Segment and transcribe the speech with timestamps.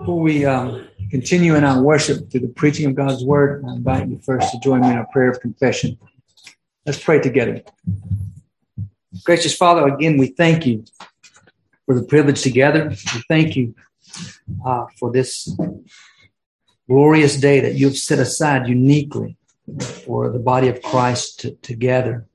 [0.00, 4.08] Before we um, continue in our worship through the preaching of God's word, I invite
[4.08, 5.98] you first to join me in a prayer of confession.
[6.86, 7.60] Let's pray together.
[9.22, 10.86] Gracious Father, again, we thank you
[11.84, 12.88] for the privilege together.
[12.88, 13.74] We thank you
[14.64, 15.54] uh, for this
[16.88, 19.36] glorious day that you have set aside uniquely
[20.06, 22.26] for the body of Christ to, to gather,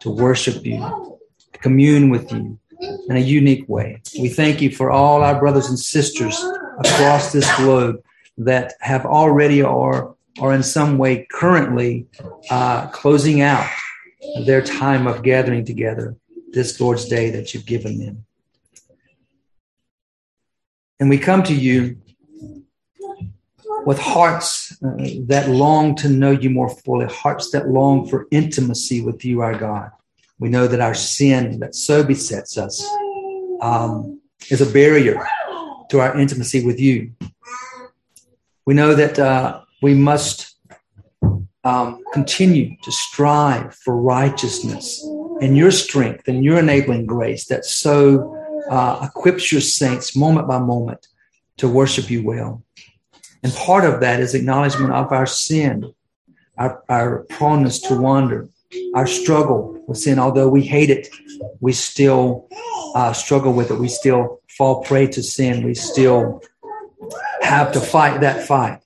[0.00, 0.80] to worship you,
[1.54, 2.58] to commune with you
[3.08, 4.02] in a unique way.
[4.20, 6.38] We thank you for all our brothers and sisters
[6.78, 8.02] across this globe
[8.38, 12.06] that have already or are in some way currently
[12.50, 13.68] uh, closing out
[14.44, 16.16] their time of gathering together
[16.52, 18.24] this Lord's Day that you've given them.
[21.00, 21.98] And we come to you
[23.84, 24.96] with hearts uh,
[25.26, 29.56] that long to know you more fully, hearts that long for intimacy with you, our
[29.56, 29.90] God.
[30.38, 32.84] We know that our sin that so besets us
[33.60, 34.20] um,
[34.50, 35.26] is a barrier
[35.90, 37.12] to our intimacy with you.
[38.66, 40.56] We know that uh, we must
[41.64, 45.04] um, continue to strive for righteousness
[45.40, 48.34] and your strength and your enabling grace that so
[48.70, 51.06] uh, equips your saints moment by moment
[51.58, 52.62] to worship you well.
[53.42, 55.92] And part of that is acknowledgement of our sin,
[56.58, 58.48] our, our proneness to wander,
[58.94, 60.18] our struggle with sin.
[60.18, 61.08] Although we hate it,
[61.60, 62.48] we still
[62.94, 63.78] uh, struggle with it.
[63.78, 65.64] We still fall prey to sin.
[65.64, 66.42] We still
[67.42, 68.80] have to fight that fight.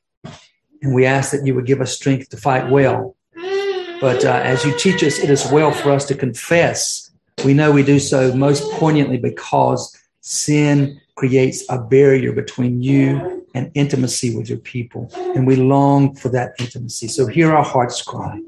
[0.82, 3.16] And we ask that you would give us strength to fight well.
[4.00, 7.10] But uh, as you teach us, it is well for us to confess.
[7.44, 13.70] We know we do so most poignantly because sin creates a barrier between you and
[13.74, 15.10] intimacy with your people.
[15.14, 17.08] And we long for that intimacy.
[17.08, 18.40] So hear our hearts cry.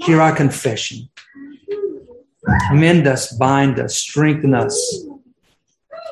[0.00, 1.08] Hear our confession.
[2.72, 5.06] Mend us, bind us, strengthen us.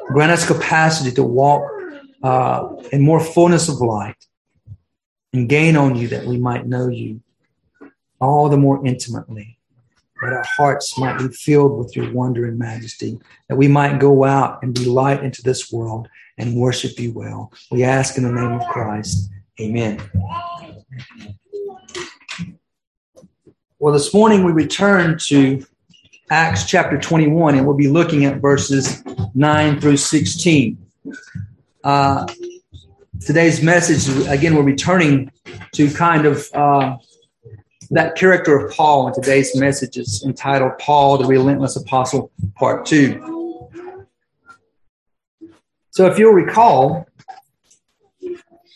[0.09, 1.71] Grant us capacity to walk
[2.23, 4.17] uh, in more fullness of light
[5.33, 7.21] and gain on you that we might know you
[8.21, 9.59] all the more intimately,
[10.23, 14.25] that our hearts might be filled with your wonder and majesty, that we might go
[14.25, 16.09] out and be light into this world
[16.39, 17.53] and worship you well.
[17.71, 19.29] We ask in the name of Christ.
[19.61, 20.01] Amen.
[23.81, 25.67] Well, this morning we return to
[26.31, 29.03] Acts chapter 21, and we'll be looking at verses
[29.35, 30.79] 9 through 16.
[31.85, 32.27] Uh,
[33.21, 35.31] today's message, again, we're returning
[35.73, 36.97] to kind of uh,
[37.91, 43.69] that character of Paul in today's message is entitled Paul, the Relentless Apostle, Part 2.
[45.91, 47.07] So, if you'll recall,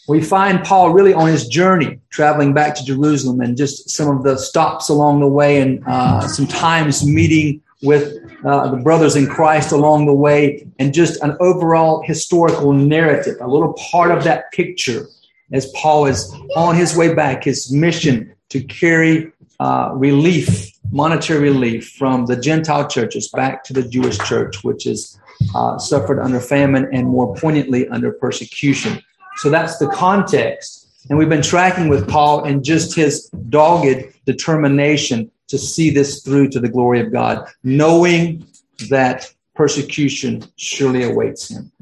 [0.08, 4.22] we find Paul really on his journey, traveling back to Jerusalem, and just some of
[4.22, 9.26] the stops along the way, and uh, some times meeting with uh, the brothers in
[9.26, 14.52] Christ along the way, and just an overall historical narrative, a little part of that
[14.52, 15.06] picture
[15.52, 21.90] as Paul is on his way back, his mission to carry uh, relief, monetary relief
[21.90, 25.18] from the Gentile churches back to the Jewish church, which has
[25.54, 29.00] uh, suffered under famine and more poignantly under persecution.
[29.36, 30.88] So that's the context.
[31.08, 36.48] And we've been tracking with Paul and just his dogged determination to see this through
[36.50, 38.46] to the glory of God, knowing
[38.88, 41.72] that persecution surely awaits him.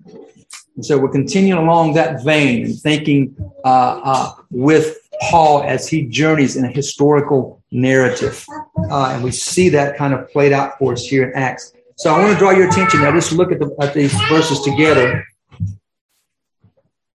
[0.77, 6.07] And so we're continuing along that vein and thinking uh, uh, with Paul as he
[6.07, 8.45] journeys in a historical narrative.
[8.91, 11.73] Uh, and we see that kind of played out for us here in Acts.
[11.97, 14.61] So I want to draw your attention now, just look at, the, at these verses
[14.63, 15.25] together.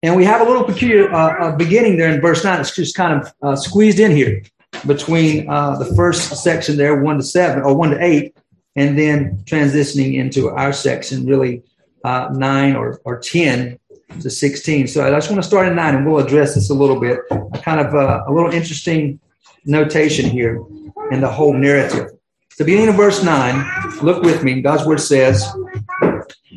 [0.05, 2.61] And we have a little peculiar uh, uh, beginning there in verse 9.
[2.61, 4.43] It's just kind of uh, squeezed in here
[4.87, 8.37] between uh, the first section there, 1 to 7, or 1 to 8,
[8.77, 11.63] and then transitioning into our section, really
[12.05, 13.79] uh, 9 or, or 10
[14.21, 14.87] to 16.
[14.87, 17.21] So I just want to start at 9, and we'll address this a little bit.
[17.63, 19.21] Kind of uh, a little interesting
[19.65, 20.63] notation here
[21.11, 22.11] in the whole narrative.
[22.59, 24.61] The beginning of verse 9, look with me.
[24.63, 25.47] God's word says,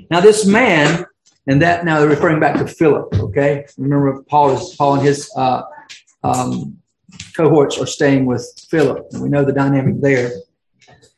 [0.10, 1.06] Now this man
[1.48, 3.14] and that now they're referring back to Philip.
[3.14, 5.64] Okay, remember Paul is Paul and his uh,
[6.24, 6.81] um,
[7.36, 10.32] cohorts are staying with Philip, and we know the dynamic there.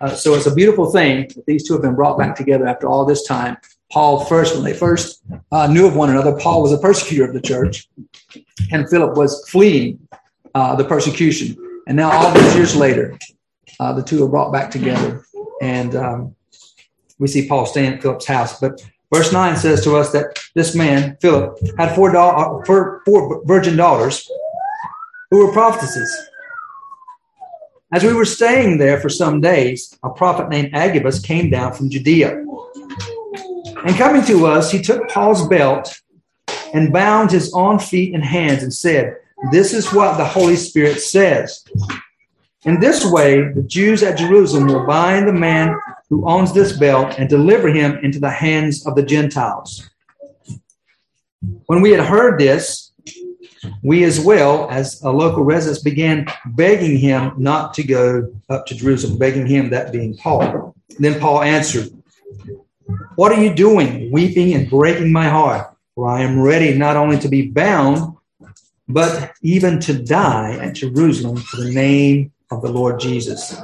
[0.01, 2.87] Uh, so it's a beautiful thing that these two have been brought back together after
[2.87, 3.57] all this time.
[3.91, 7.33] Paul first, when they first uh, knew of one another, Paul was a persecutor of
[7.33, 7.87] the church,
[8.71, 9.99] and Philip was fleeing
[10.55, 11.55] uh, the persecution.
[11.87, 13.17] And now, all these years later,
[13.79, 15.25] uh, the two are brought back together,
[15.61, 16.35] and um,
[17.19, 18.59] we see Paul staying at Philip's house.
[18.59, 18.81] But
[19.13, 23.43] Verse 9 says to us that this man, Philip, had four, da- uh, four, four
[23.45, 24.27] virgin daughters
[25.33, 26.15] who were prophetesses.
[27.91, 31.89] As we were staying there for some days, a prophet named Agabus came down from
[31.89, 32.45] Judea.
[33.83, 35.99] And coming to us, he took Paul's belt
[36.71, 39.15] and bound his own feet and hands and said,
[39.51, 41.65] This is what the Holy Spirit says.
[42.65, 45.75] In this way, the Jews at Jerusalem will bind the man
[46.11, 49.89] who owns this belt and deliver him into the hands of the Gentiles.
[51.65, 52.92] When we had heard this,
[53.81, 58.75] we as well as a local residents began begging him not to go up to
[58.75, 60.75] Jerusalem, begging him, that being Paul.
[60.99, 61.89] Then Paul answered,
[63.15, 65.75] What are you doing, weeping and breaking my heart?
[65.95, 68.15] For I am ready not only to be bound,
[68.87, 73.55] but even to die at Jerusalem for the name of the Lord Jesus.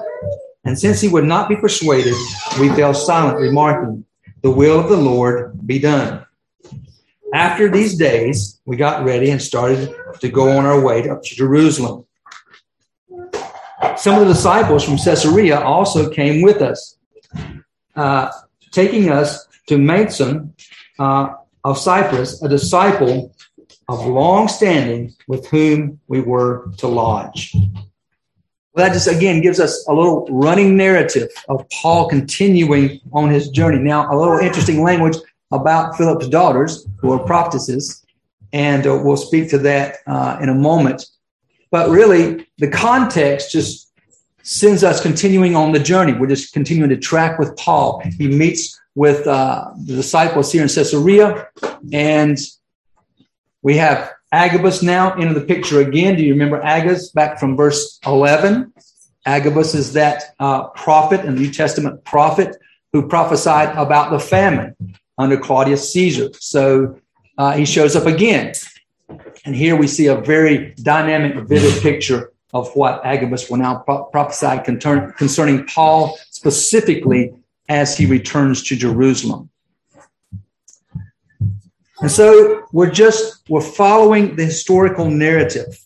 [0.64, 2.14] And since he would not be persuaded,
[2.60, 4.06] we fell silent, remarking,
[4.42, 6.26] The will of the Lord be done.
[7.34, 11.36] After these days, we got ready and started to go on our way up to
[11.36, 12.06] Jerusalem.
[13.98, 16.98] Some of the disciples from Caesarea also came with us,
[17.96, 18.32] uh,
[18.72, 20.54] taking us to Mnason
[20.98, 21.34] uh,
[21.64, 23.34] of Cyprus, a disciple
[23.88, 27.54] of long standing with whom we were to lodge.
[28.74, 33.50] Well, that just again gives us a little running narrative of Paul continuing on his
[33.50, 33.80] journey.
[33.80, 35.18] Now, a little interesting language
[35.52, 38.06] about Philip's daughters, who are prophetesses,
[38.54, 41.06] and uh, we'll speak to that uh, in a moment.
[41.72, 43.92] But really, the context just
[44.44, 46.14] sends us continuing on the journey.
[46.14, 48.02] We're just continuing to track with Paul.
[48.18, 51.48] He meets with uh, the disciples here in Caesarea,
[51.94, 52.38] and
[53.62, 56.16] we have Agabus now into the picture again.
[56.16, 58.74] Do you remember Agabus back from verse 11?
[59.26, 62.56] Agabus is that uh, prophet, a New Testament prophet,
[62.94, 64.76] who prophesied about the famine
[65.20, 66.30] under Claudius Caesar.
[66.40, 67.00] So
[67.38, 68.54] uh, he shows up again.
[69.46, 74.06] And here we see a very dynamic, vivid picture of what Agabus will now pro-
[74.06, 77.34] prophesy concerning Paul specifically
[77.68, 79.50] as he returns to Jerusalem.
[82.02, 85.80] And so we're just, we're following the historical narrative.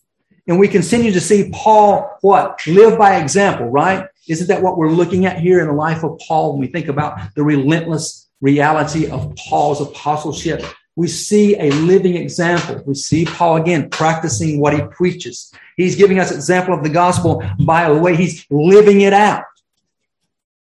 [0.47, 2.65] And we continue to see Paul, what?
[2.67, 4.07] Live by example, right?
[4.27, 6.87] Isn't that what we're looking at here in the life of Paul when we think
[6.87, 10.63] about the relentless reality of Paul's apostleship?
[10.95, 12.83] We see a living example.
[12.85, 15.51] We see Paul again practicing what he preaches.
[15.75, 19.45] He's giving us example of the gospel by the way he's living it out.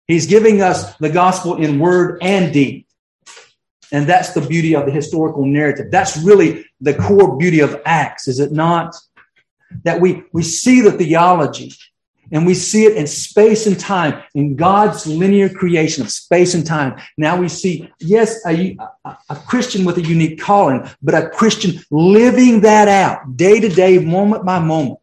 [0.06, 2.86] He's giving us the gospel in word and deed.
[3.90, 5.90] And that's the beauty of the historical narrative.
[5.90, 8.94] That's really the core beauty of Acts, is it not?
[9.84, 11.72] That we, we see the theology
[12.32, 16.66] and we see it in space and time, in God's linear creation of space and
[16.66, 16.98] time.
[17.18, 21.80] Now we see, yes, a, a, a Christian with a unique calling, but a Christian
[21.90, 24.98] living that out day to day, moment by moment,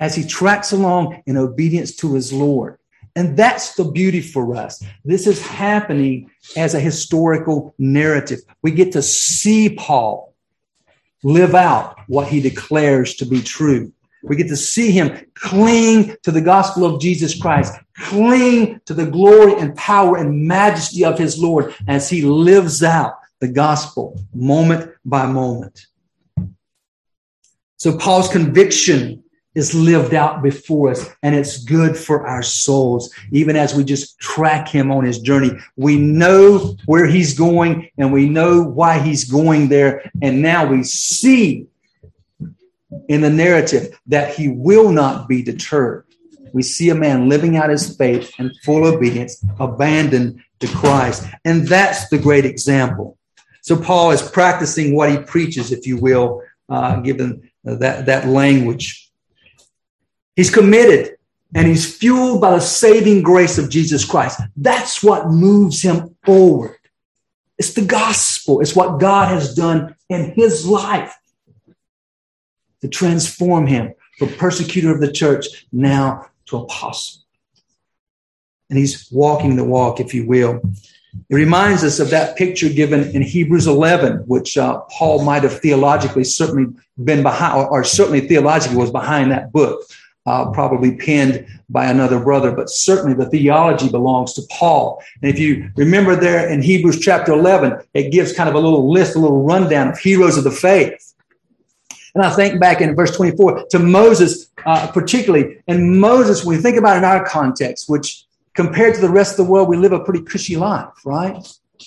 [0.00, 2.78] as he tracks along in obedience to his Lord.
[3.16, 4.82] And that's the beauty for us.
[5.04, 8.40] This is happening as a historical narrative.
[8.62, 10.32] We get to see Paul
[11.22, 13.92] live out what he declares to be true.
[14.22, 19.06] We get to see him cling to the gospel of Jesus Christ, cling to the
[19.06, 24.92] glory and power and majesty of his Lord as he lives out the gospel moment
[25.04, 25.86] by moment.
[27.76, 29.24] So Paul's conviction
[29.54, 33.12] is lived out before us and it's good for our souls.
[33.32, 38.12] Even as we just track him on his journey, we know where he's going and
[38.12, 40.08] we know why he's going there.
[40.22, 41.66] And now we see
[43.08, 46.04] in the narrative that he will not be deterred.
[46.52, 51.26] We see a man living out his faith in full obedience, abandoned to Christ.
[51.44, 53.18] And that's the great example.
[53.62, 59.10] So Paul is practicing what he preaches, if you will, uh, given that, that language.
[60.34, 61.16] He's committed
[61.54, 64.40] and he's fueled by the saving grace of Jesus Christ.
[64.56, 66.76] That's what moves him forward.
[67.58, 68.60] It's the gospel.
[68.60, 71.14] It's what God has done in his life
[72.80, 77.22] to transform him from persecutor of the church now to apostle.
[78.68, 80.60] And he's walking the walk, if you will.
[81.28, 85.60] It reminds us of that picture given in Hebrews 11, which uh, Paul might have
[85.60, 86.72] theologically certainly
[87.02, 89.82] been behind, or, or certainly theologically was behind that book,
[90.26, 95.02] uh, probably penned by another brother, but certainly the theology belongs to Paul.
[95.22, 98.90] And if you remember there in Hebrews chapter 11, it gives kind of a little
[98.92, 101.09] list, a little rundown of heroes of the faith.
[102.14, 105.62] And I think back in verse 24 to Moses, uh, particularly.
[105.68, 108.24] And Moses, when we think about in our context, which
[108.54, 111.36] compared to the rest of the world, we live a pretty cushy life, right?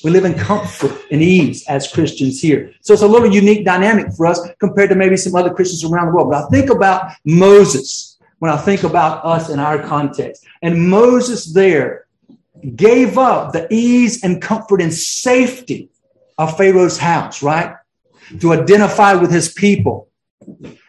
[0.04, 2.74] We live in comfort and ease as Christians here.
[2.82, 6.08] So it's a little unique dynamic for us compared to maybe some other Christians around
[6.08, 6.32] the world.
[6.32, 10.46] But I think about Moses when I think about us in our context.
[10.62, 12.08] And Moses there
[12.76, 15.90] gave up the ease and comfort and safety
[16.38, 17.76] of Pharaoh's house, right?
[18.40, 20.08] to identify with his people,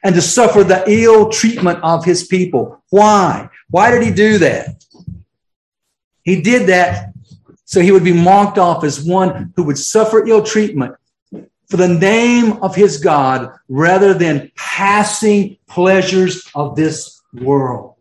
[0.02, 2.82] and to suffer the ill treatment of his people.
[2.90, 3.48] Why?
[3.70, 4.84] Why did he do that?
[6.22, 7.14] He did that
[7.64, 10.94] so he would be marked off as one who would suffer ill treatment
[11.68, 17.96] for the name of his God rather than passing pleasures of this world.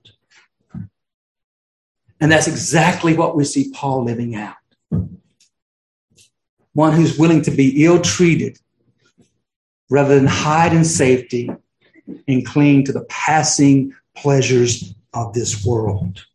[2.19, 4.55] And that's exactly what we see Paul living out.
[6.73, 8.59] One who's willing to be ill treated
[9.93, 11.51] rather than hide in safety
[12.27, 16.25] and cling to the passing pleasures of this world.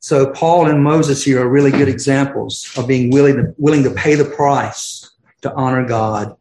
[0.00, 3.92] So Paul and Moses here are really good examples of being willing to, willing to
[3.92, 5.08] pay the price
[5.42, 6.36] to honor God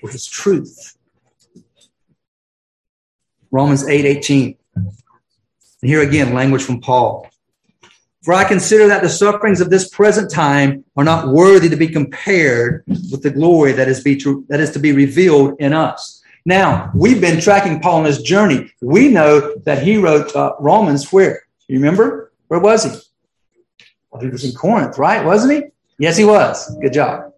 [0.00, 0.98] for his truth.
[3.52, 4.56] Romans 8 18.
[4.74, 4.92] And
[5.80, 7.30] here again, language from Paul.
[8.26, 11.86] For I consider that the sufferings of this present time are not worthy to be
[11.86, 16.24] compared with the glory that is, be to, that is to be revealed in us.
[16.44, 18.72] Now, we've been tracking Paul on his journey.
[18.82, 21.42] We know that he wrote uh, Romans where?
[21.68, 22.32] You remember?
[22.48, 22.90] Where was he?
[24.10, 25.24] Well, he was in Corinth, right?
[25.24, 25.70] Wasn't he?
[26.00, 26.76] Yes, he was.
[26.80, 27.32] Good job.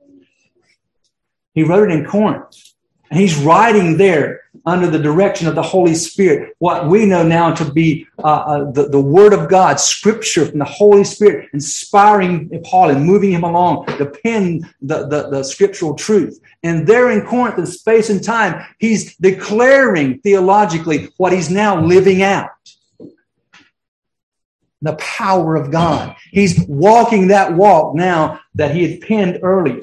[1.52, 2.72] He wrote it in Corinth.
[3.10, 7.54] And he's writing there under the direction of the Holy Spirit, what we know now
[7.54, 12.50] to be uh, uh, the, the Word of God, Scripture from the Holy Spirit, inspiring
[12.64, 16.40] Paul and moving him along to pen the, the, the scriptural truth.
[16.62, 22.22] And there in Corinth, in space and time, he's declaring theologically what he's now living
[22.22, 22.50] out
[24.80, 26.16] the power of God.
[26.30, 29.82] He's walking that walk now that he had penned earlier.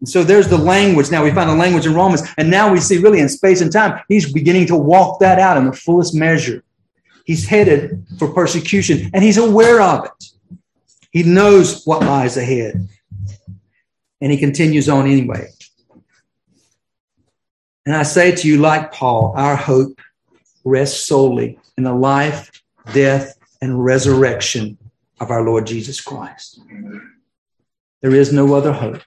[0.00, 1.10] And so there's the language.
[1.10, 3.72] Now we find the language in Romans, and now we see really in space and
[3.72, 6.62] time, he's beginning to walk that out in the fullest measure.
[7.24, 10.24] He's headed for persecution, and he's aware of it.
[11.10, 12.88] He knows what lies ahead.
[14.20, 15.48] And he continues on anyway.
[17.84, 20.00] And I say to you, like Paul, our hope
[20.64, 22.50] rests solely in the life,
[22.92, 24.76] death, and resurrection
[25.20, 26.60] of our Lord Jesus Christ.
[28.02, 29.02] There is no other hope.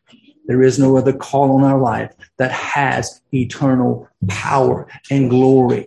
[0.50, 5.86] There is no other call on our life that has eternal power and glory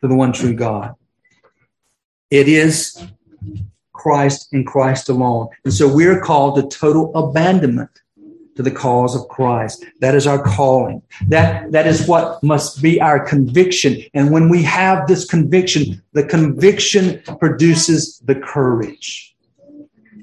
[0.00, 0.94] for the one true God.
[2.30, 3.06] It is
[3.92, 5.48] Christ and Christ alone.
[5.66, 7.90] And so we're called to total abandonment
[8.56, 9.84] to the cause of Christ.
[10.00, 11.02] That is our calling.
[11.26, 14.02] That, that is what must be our conviction.
[14.14, 19.33] And when we have this conviction, the conviction produces the courage.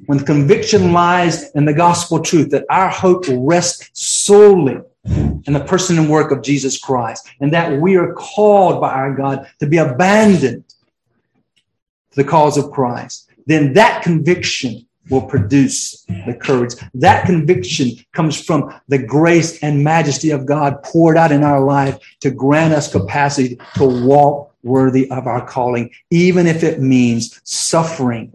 [0.06, 5.64] When conviction lies in the gospel truth that our hope will rest solely in the
[5.66, 9.68] person and work of Jesus Christ, and that we are called by our God to
[9.68, 16.74] be abandoned to the cause of Christ, then that conviction will produce the courage.
[16.94, 21.98] That conviction comes from the grace and majesty of God poured out in our life
[22.20, 28.32] to grant us capacity to walk worthy of our calling, even if it means suffering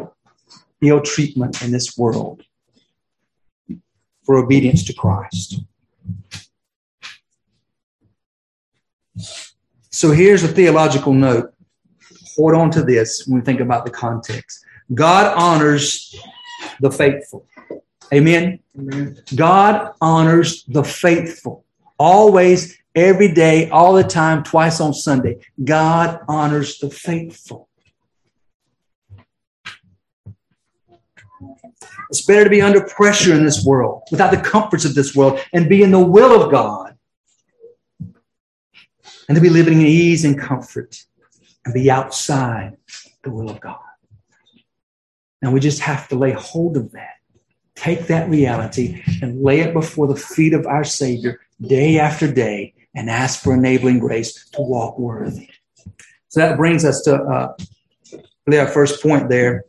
[0.83, 2.43] ill treatment in this world
[4.25, 5.61] for obedience to Christ.
[9.91, 11.55] So here's a theological note.
[12.37, 14.65] Hold on to this when we think about the context.
[14.93, 16.15] God honors
[16.81, 17.47] the faithful.
[18.13, 18.59] Amen?
[18.79, 19.17] Amen.
[19.35, 21.65] God honors the faithful.
[21.99, 25.39] Always, every day, all the time, twice on Sunday.
[25.65, 27.66] God honors the faithful.
[32.11, 35.41] It's better to be under pressure in this world, without the comforts of this world,
[35.53, 36.97] and be in the will of God,
[39.29, 40.97] and to be living in ease and comfort,
[41.65, 42.77] and be outside
[43.23, 43.81] the will of God.
[45.43, 47.17] And we just have to lay hold of that.
[47.75, 52.75] Take that reality and lay it before the feet of our Savior day after day
[52.95, 55.51] and ask for enabling grace to walk worthy.
[56.29, 57.55] So that brings us to uh,
[58.47, 59.65] really our first point there.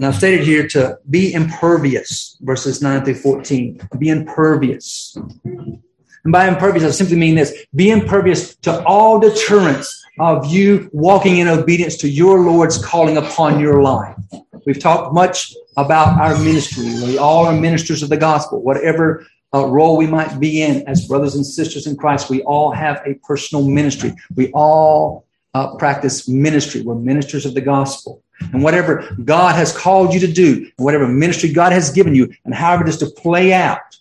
[0.00, 3.86] And I've stated here to be impervious, verses 9 through 14.
[3.98, 5.14] Be impervious.
[5.44, 11.36] And by impervious, I simply mean this be impervious to all deterrence of you walking
[11.36, 14.16] in obedience to your Lord's calling upon your life.
[14.64, 16.86] We've talked much about our ministry.
[17.06, 18.62] We all are ministers of the gospel.
[18.62, 22.70] Whatever uh, role we might be in as brothers and sisters in Christ, we all
[22.72, 24.14] have a personal ministry.
[24.34, 26.80] We all uh, practice ministry.
[26.80, 28.22] We're ministers of the gospel.
[28.52, 32.32] And whatever God has called you to do, and whatever ministry God has given you,
[32.44, 33.98] and however it is to play out,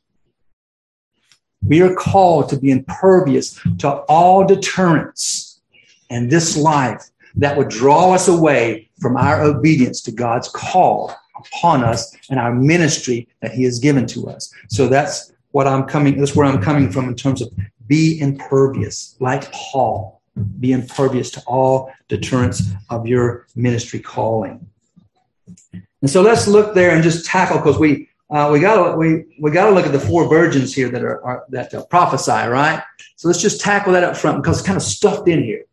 [1.66, 5.60] we are called to be impervious to all deterrence
[6.10, 7.04] in this life
[7.36, 12.54] that would draw us away from our obedience to God's call upon us and our
[12.54, 14.54] ministry that he has given to us.
[14.68, 17.50] So that's what I'm coming, that's where I'm coming from in terms of
[17.88, 20.19] be impervious, like Paul.
[20.60, 24.70] Be impervious to all deterrence of your ministry calling.
[26.02, 29.26] And so let's look there and just tackle because we uh, we got to we
[29.40, 32.32] we got to look at the four virgins here that are, are that uh, prophesy,
[32.32, 32.82] right?
[33.16, 35.66] So let's just tackle that up front because it's kind of stuffed in here,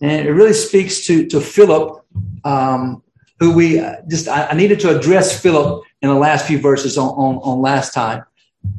[0.00, 2.04] and it really speaks to to Philip,
[2.44, 3.02] um,
[3.40, 6.96] who we uh, just I, I, needed to address Philip in the last few verses
[6.96, 8.22] on on, on last time,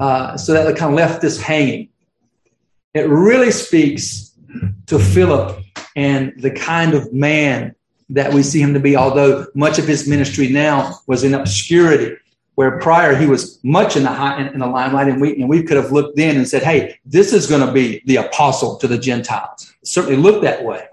[0.00, 1.90] uh, so that kind of left this hanging.
[2.94, 4.31] It really speaks
[4.86, 5.62] to Philip
[5.96, 7.74] and the kind of man
[8.10, 12.16] that we see him to be, although much of his ministry now was in obscurity
[12.54, 15.48] where prior he was much in the high, in, in, the limelight, and we and
[15.48, 18.76] we could have looked in and said, "Hey, this is going to be the apostle
[18.78, 20.86] to the Gentiles." It certainly looked that way,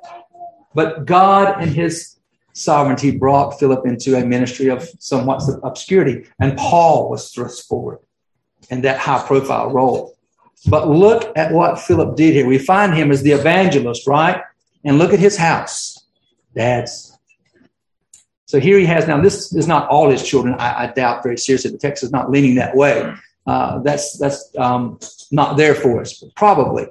[0.74, 2.16] but God and His
[2.54, 8.00] sovereignty brought Philip into a ministry of somewhat obscurity, and Paul was thrust forward
[8.70, 10.16] in that high-profile role.
[10.68, 12.48] But look at what Philip did here.
[12.48, 14.42] We find him as the evangelist, right?
[14.84, 16.04] And look at his house.
[16.56, 17.10] Dads,
[18.50, 19.22] so here he has now.
[19.22, 20.56] This is not all his children.
[20.56, 21.70] I, I doubt very seriously.
[21.70, 23.14] The text is not leaning that way.
[23.46, 24.98] Uh, that's that's um,
[25.30, 26.24] not there for us.
[26.36, 26.88] Probably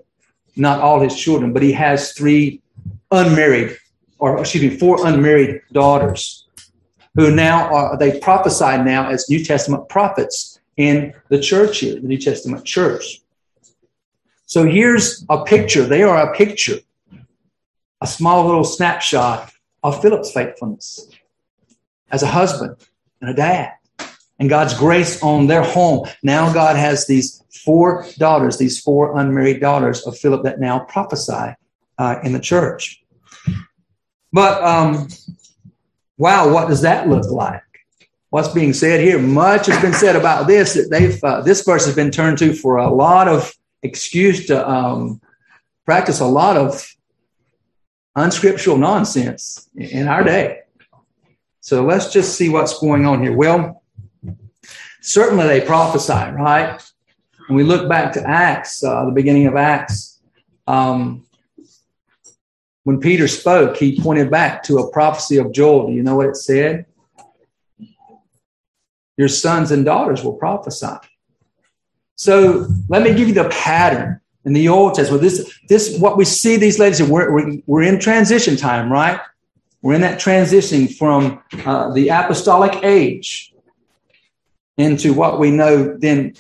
[0.54, 2.62] not all his children, but he has three
[3.10, 3.76] unmarried,
[4.20, 6.46] or excuse me, four unmarried daughters,
[7.16, 12.06] who now are they prophesy now as New Testament prophets in the church here, the
[12.06, 13.20] New Testament church.
[14.48, 15.84] So here's a picture.
[15.84, 16.78] They are a picture,
[18.00, 19.52] a small little snapshot
[19.82, 21.06] of Philip's faithfulness
[22.10, 22.76] as a husband
[23.20, 23.74] and a dad
[24.38, 26.08] and God's grace on their home.
[26.22, 31.54] Now God has these four daughters, these four unmarried daughters of Philip that now prophesy
[31.98, 33.02] uh, in the church.
[34.32, 35.08] But um,
[36.16, 37.60] wow, what does that look like?
[38.30, 39.18] What's being said here?
[39.18, 40.72] Much has been said about this.
[40.72, 43.52] That they've uh, this verse has been turned to for a lot of
[43.82, 45.20] excuse to um,
[45.84, 46.86] practice a lot of
[48.16, 50.60] unscriptural nonsense in our day.
[51.60, 53.32] So let's just see what's going on here.
[53.32, 53.82] Well,
[55.00, 56.82] certainly they prophesy, right?
[57.46, 60.20] When we look back to Acts, uh, the beginning of Acts,
[60.66, 61.24] um,
[62.84, 65.88] when Peter spoke, he pointed back to a prophecy of Joel.
[65.88, 66.86] Do you know what it said?
[69.18, 70.96] Your sons and daughters will prophesy.
[72.18, 75.22] So let me give you the pattern in the Old Testament.
[75.22, 79.20] This, this, what we see these ladies, we're, we're, we're in transition time, right?
[79.82, 83.54] We're in that transitioning from uh, the apostolic age
[84.76, 86.34] into what we know then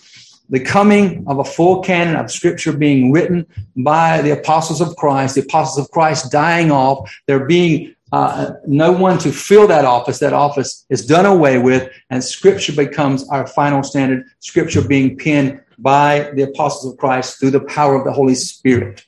[0.50, 5.36] the coming of a full canon of scripture being written by the apostles of Christ,
[5.36, 10.18] the apostles of Christ dying off, there being uh, no one to fill that office.
[10.18, 15.60] That office is done away with, and scripture becomes our final standard, scripture being penned
[15.78, 19.04] by the apostles of Christ through the power of the Holy Spirit.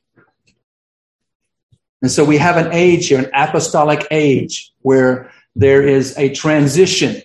[2.03, 7.23] And so we have an age here, an apostolic age, where there is a transition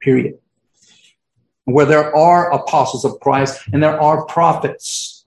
[0.00, 0.38] period,
[1.64, 5.24] where there are apostles of Christ and there are prophets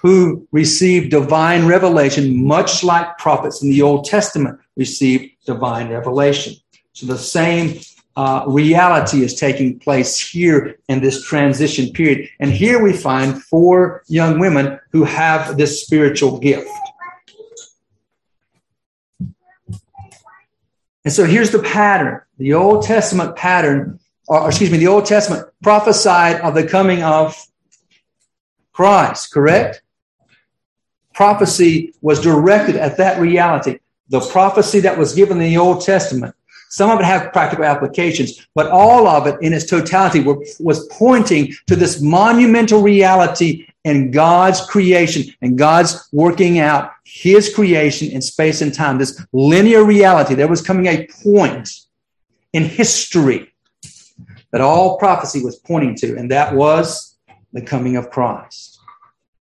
[0.00, 6.54] who receive divine revelation, much like prophets in the Old Testament received divine revelation.
[6.92, 7.78] So the same
[8.16, 12.28] uh, reality is taking place here in this transition period.
[12.40, 16.68] And here we find four young women who have this spiritual gift.
[21.04, 25.48] And so here's the pattern the Old Testament pattern, or excuse me, the Old Testament
[25.62, 27.36] prophesied of the coming of
[28.72, 29.82] Christ, correct?
[31.14, 33.78] Prophecy was directed at that reality.
[34.08, 36.34] The prophecy that was given in the Old Testament,
[36.72, 40.86] some of it have practical applications, but all of it in its totality were, was
[40.86, 48.22] pointing to this monumental reality in God's creation and God's working out his creation in
[48.22, 50.34] space and time, this linear reality.
[50.34, 51.68] There was coming a point
[52.54, 53.52] in history
[54.50, 57.18] that all prophecy was pointing to, and that was
[57.52, 58.80] the coming of Christ.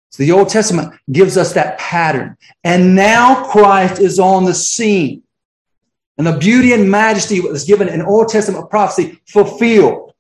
[0.10, 2.36] So the Old Testament gives us that pattern.
[2.66, 5.23] And now Christ is on the scene.
[6.18, 10.14] And the beauty and majesty was given in Old Testament prophecy fulfilled.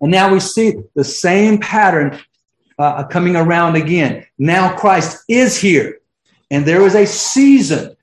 [0.00, 2.18] And now we see the same pattern
[2.78, 4.26] uh, coming around again.
[4.38, 6.00] Now Christ is here,
[6.50, 7.96] and there is a season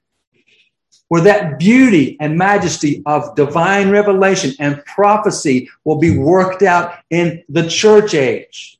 [1.09, 7.43] where that beauty and majesty of divine revelation and prophecy will be worked out in
[7.49, 8.79] the church age.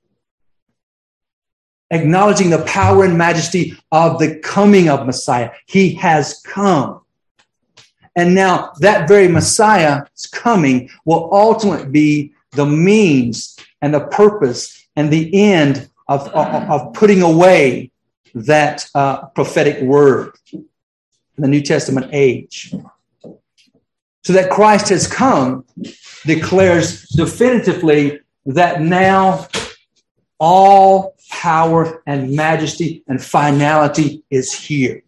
[1.92, 5.52] Acknowledging the power and majesty of the coming of Messiah.
[5.66, 7.01] He has come.
[8.16, 15.12] And now that very Messiah's coming will ultimately be the means and the purpose and
[15.12, 17.92] the end of, of, of putting away
[18.34, 20.66] that uh, prophetic word in
[21.38, 22.74] the New Testament age.
[24.24, 25.66] So that Christ has come
[26.26, 29.48] declares definitively that now
[30.40, 35.04] all power and majesty and finality is here.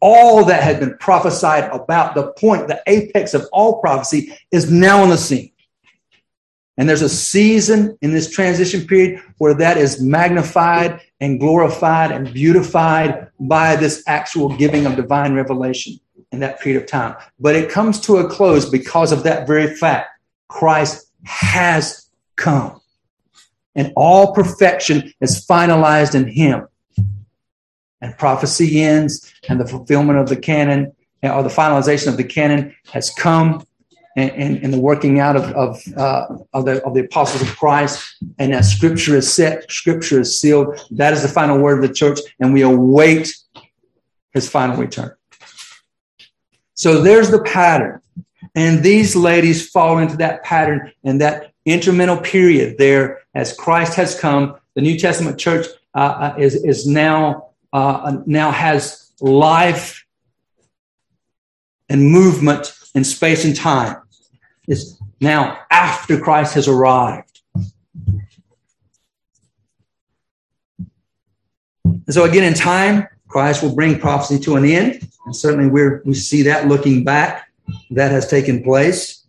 [0.00, 5.02] All that had been prophesied about the point, the apex of all prophecy is now
[5.02, 5.50] on the scene.
[6.76, 12.32] And there's a season in this transition period where that is magnified and glorified and
[12.32, 15.98] beautified by this actual giving of divine revelation
[16.30, 17.16] in that period of time.
[17.40, 20.10] But it comes to a close because of that very fact.
[20.46, 22.80] Christ has come.
[23.74, 26.68] And all perfection is finalized in him.
[28.00, 32.74] And prophecy ends, and the fulfillment of the canon, or the finalization of the canon
[32.92, 33.64] has come
[34.16, 38.16] and, and, the working out of, of, uh, of, the, of the apostles of Christ.
[38.38, 40.80] And that scripture is set, scripture is sealed.
[40.90, 43.32] That is the final word of the church, and we await
[44.32, 45.14] his final return.
[46.74, 48.00] So there's the pattern.
[48.54, 54.18] And these ladies fall into that pattern and that intermental period there as Christ has
[54.18, 54.56] come.
[54.74, 60.04] The New Testament church uh, uh is, is now, uh, now has life
[61.88, 63.96] and movement in space and time
[64.66, 67.40] is now after Christ has arrived.
[71.84, 75.08] And so again, in time, Christ will bring prophecy to an end.
[75.26, 77.48] And certainly we we see that looking back,
[77.90, 79.26] that has taken place.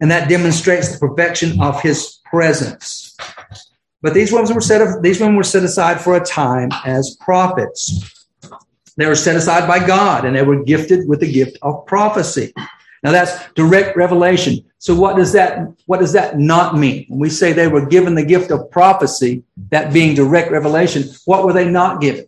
[0.00, 3.16] And that demonstrates the perfection of his presence.
[4.02, 8.26] But these women were set these women were set aside for a time as prophets.
[8.96, 12.52] They were set aside by God and they were gifted with the gift of prophecy.
[13.02, 14.64] Now that's direct revelation.
[14.78, 17.06] So what does that what does that not mean?
[17.08, 21.44] When we say they were given the gift of prophecy, that being direct revelation, what
[21.44, 22.26] were they not given?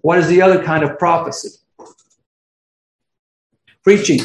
[0.00, 1.50] What is the other kind of prophecy?
[3.82, 4.20] Preaching.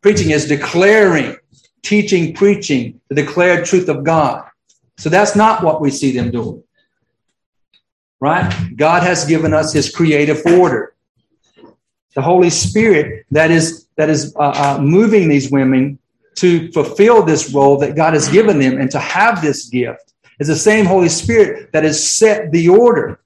[0.00, 1.36] Preaching is declaring,
[1.82, 4.48] teaching, preaching the declared truth of God.
[4.96, 6.62] So that's not what we see them doing.
[8.20, 8.52] Right?
[8.76, 10.94] God has given us his creative order
[12.18, 16.00] the Holy Spirit that is that is uh, uh, moving these women
[16.34, 20.48] to fulfill this role that God has given them and to have this gift is
[20.48, 23.20] the same Holy Spirit that has set the order.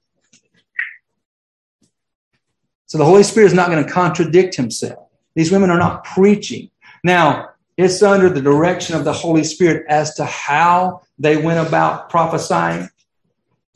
[2.85, 5.09] So the Holy Spirit is not going to contradict himself.
[5.33, 6.69] These women are not preaching.
[7.03, 12.09] Now, it's under the direction of the Holy Spirit as to how they went about
[12.09, 12.89] prophesying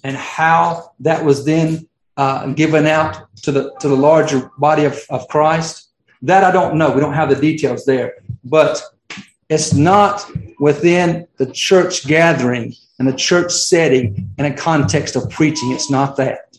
[0.04, 5.00] and how that was then uh, given out to the to the larger body of,
[5.10, 5.90] of Christ?
[6.22, 6.92] That I don't know.
[6.92, 8.82] We don't have the details there, but
[9.50, 10.30] it's not
[10.60, 15.72] within the church gathering and the church setting in a context of preaching.
[15.72, 16.58] It's not that,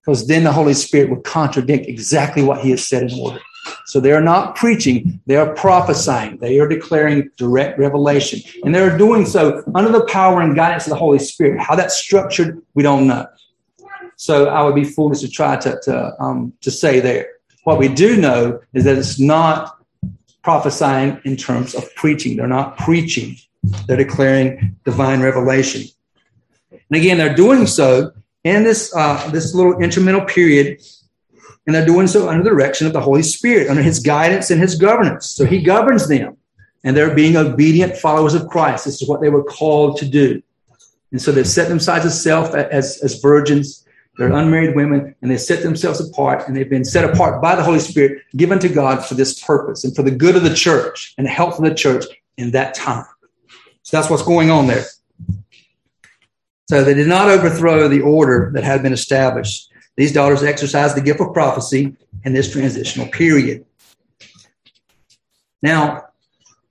[0.00, 3.40] because then the Holy Spirit would contradict exactly what He has said in order.
[3.86, 8.40] So they are not preaching, they are prophesying, they are declaring direct revelation.
[8.64, 11.60] And they're doing so under the power and guidance of the Holy Spirit.
[11.60, 13.26] How that's structured, we don't know.
[14.16, 17.28] So I would be foolish to try to, to, um, to say there.
[17.64, 19.76] What we do know is that it's not
[20.42, 22.36] prophesying in terms of preaching.
[22.36, 23.36] They're not preaching.
[23.86, 25.82] They're declaring divine revelation.
[26.70, 28.12] And again, they're doing so
[28.44, 30.80] in this, uh, this little intermental period,
[31.68, 34.58] and they're doing so under the direction of the Holy Spirit, under his guidance and
[34.58, 35.28] his governance.
[35.28, 36.38] So he governs them,
[36.82, 38.86] and they're being obedient followers of Christ.
[38.86, 40.42] This is what they were called to do.
[41.12, 43.86] And so they've set themselves as self as, as virgins.
[44.16, 47.62] They're unmarried women and they set themselves apart and they've been set apart by the
[47.62, 51.14] Holy Spirit, given to God for this purpose and for the good of the church
[51.18, 52.04] and the health of the church
[52.38, 53.04] in that time.
[53.82, 54.86] So that's what's going on there.
[56.70, 59.70] So they did not overthrow the order that had been established.
[59.98, 63.66] These daughters exercise the gift of prophecy in this transitional period.
[65.60, 66.04] Now,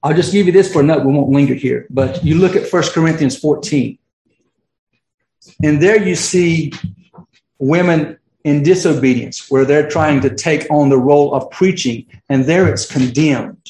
[0.01, 1.05] I'll just give you this for a note.
[1.05, 3.97] We won't linger here, but you look at 1 Corinthians 14.
[5.61, 6.71] And there you see
[7.59, 12.65] women in disobedience, where they're trying to take on the role of preaching, and there
[12.65, 13.69] it's condemned,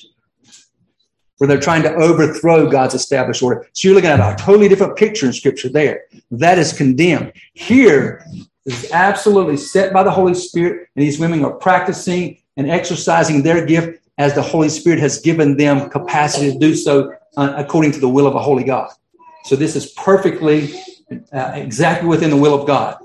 [1.39, 3.67] where they're trying to overthrow God's established order.
[3.73, 6.03] So you're looking at a totally different picture in Scripture there.
[6.29, 7.33] That is condemned.
[7.53, 8.23] Here
[8.67, 13.65] is absolutely set by the Holy Spirit, and these women are practicing and exercising their
[13.65, 17.99] gift as the Holy Spirit has given them capacity to do so uh, according to
[17.99, 18.91] the will of a holy God.
[19.45, 20.73] So this is perfectly
[21.31, 22.97] uh, exactly within the will of God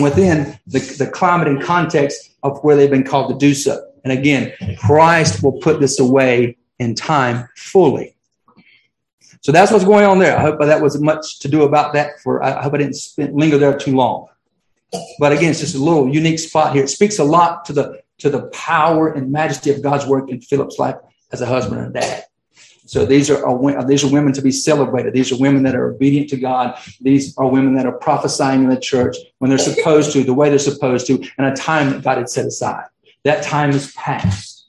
[0.00, 3.88] within the, the climate and context of where they've been called to do so.
[4.04, 8.16] And again, Christ will put this away in time fully.
[9.40, 10.36] So that's what's going on there.
[10.36, 12.20] I hope that was much to do about that.
[12.20, 12.96] For I hope I didn't
[13.34, 14.28] linger there too long.
[15.18, 16.84] But again, it's just a little unique spot here.
[16.84, 20.40] It speaks a lot to the to the power and majesty of God's work in
[20.40, 20.96] Philip's life
[21.32, 22.24] as a husband and a dad.
[22.86, 25.14] So these are, are, these are women to be celebrated.
[25.14, 26.78] These are women that are obedient to God.
[27.00, 30.50] These are women that are prophesying in the church when they're supposed to, the way
[30.50, 32.84] they're supposed to, and a time that God had set aside.
[33.24, 34.66] That time is past.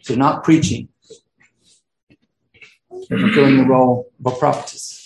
[0.00, 0.88] So not preaching.
[3.08, 5.01] Fulfilling the role of a prophetess.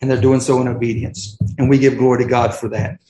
[0.00, 1.38] And they're doing so in obedience.
[1.58, 3.00] And we give glory to God for that.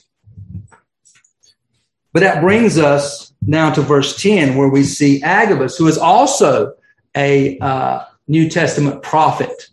[2.13, 6.75] But that brings us now to verse 10, where we see Agabus, who is also
[7.15, 9.69] a uh, New Testament prophet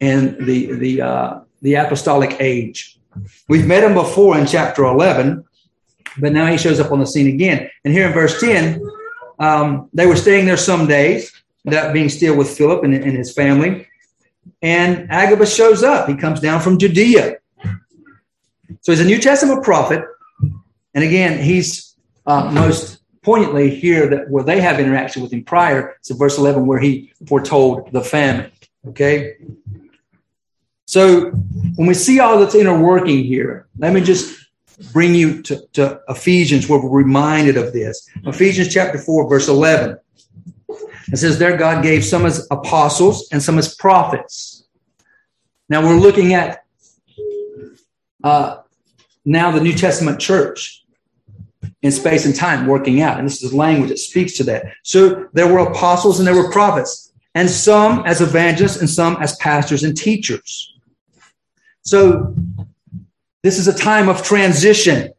[0.00, 2.98] in the, the, uh, the apostolic age.
[3.48, 5.44] We've met him before in chapter 11,
[6.18, 7.70] but now he shows up on the scene again.
[7.84, 8.80] And here in verse 10,
[9.38, 11.32] um, they were staying there some days,
[11.64, 13.86] that being still with Philip and, and his family.
[14.62, 16.08] And Agabus shows up.
[16.08, 17.38] He comes down from Judea.
[18.80, 20.04] So he's a New Testament prophet.
[20.94, 21.96] And again, he's
[22.26, 25.96] uh, most poignantly here that where they have interaction with him prior.
[25.98, 28.50] It's in verse 11 where he foretold the famine.
[28.88, 29.36] Okay.
[30.86, 31.30] So
[31.76, 34.38] when we see all that's inner working here, let me just
[34.92, 38.08] bring you to, to Ephesians where we're reminded of this.
[38.24, 39.98] Ephesians chapter 4, verse 11.
[41.08, 44.64] It says, There God gave some as apostles and some as prophets.
[45.68, 46.64] Now we're looking at
[48.22, 48.58] uh,
[49.24, 50.84] now the New Testament church
[51.82, 53.18] in space and time working out.
[53.18, 54.66] And this is language that speaks to that.
[54.82, 59.36] So there were apostles and there were prophets, and some as evangelists and some as
[59.36, 60.74] pastors and teachers.
[61.82, 62.34] So
[63.42, 65.12] this is a time of transition.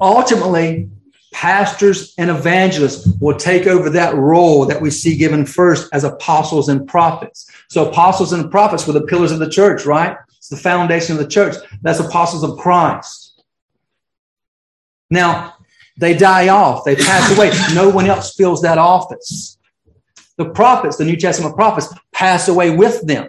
[0.00, 0.88] Ultimately,
[1.32, 6.68] pastors and evangelists will take over that role that we see given first as apostles
[6.68, 7.50] and prophets.
[7.68, 10.16] So apostles and prophets were the pillars of the church, right?
[10.36, 11.56] It's the foundation of the church.
[11.82, 13.42] That's apostles of Christ.
[15.10, 15.54] Now,
[15.98, 17.50] they die off, they pass away.
[17.74, 19.58] No one else fills that office.
[20.38, 23.28] The prophets, the New Testament prophets, pass away with them.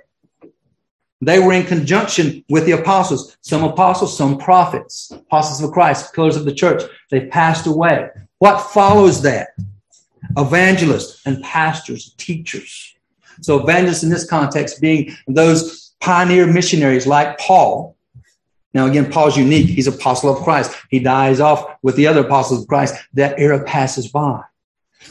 [1.25, 6.35] They were in conjunction with the apostles, some apostles, some prophets, apostles of Christ, pillars
[6.35, 6.83] of the church.
[7.09, 8.09] They passed away.
[8.39, 9.49] What follows that?
[10.37, 12.95] Evangelists and pastors, teachers.
[13.41, 17.95] So, evangelists in this context being those pioneer missionaries like Paul.
[18.73, 19.67] Now, again, Paul's unique.
[19.67, 20.75] He's apostle of Christ.
[20.89, 22.95] He dies off with the other apostles of Christ.
[23.13, 24.41] That era passes by.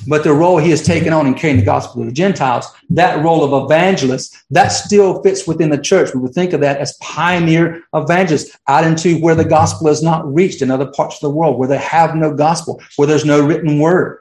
[0.06, 3.24] But the role he has taken on in carrying the gospel to the Gentiles, that
[3.24, 6.14] role of evangelist, that still fits within the church.
[6.14, 10.32] We would think of that as pioneer evangelists out into where the gospel is not
[10.32, 13.44] reached in other parts of the world, where they have no gospel, where there's no
[13.44, 14.18] written word.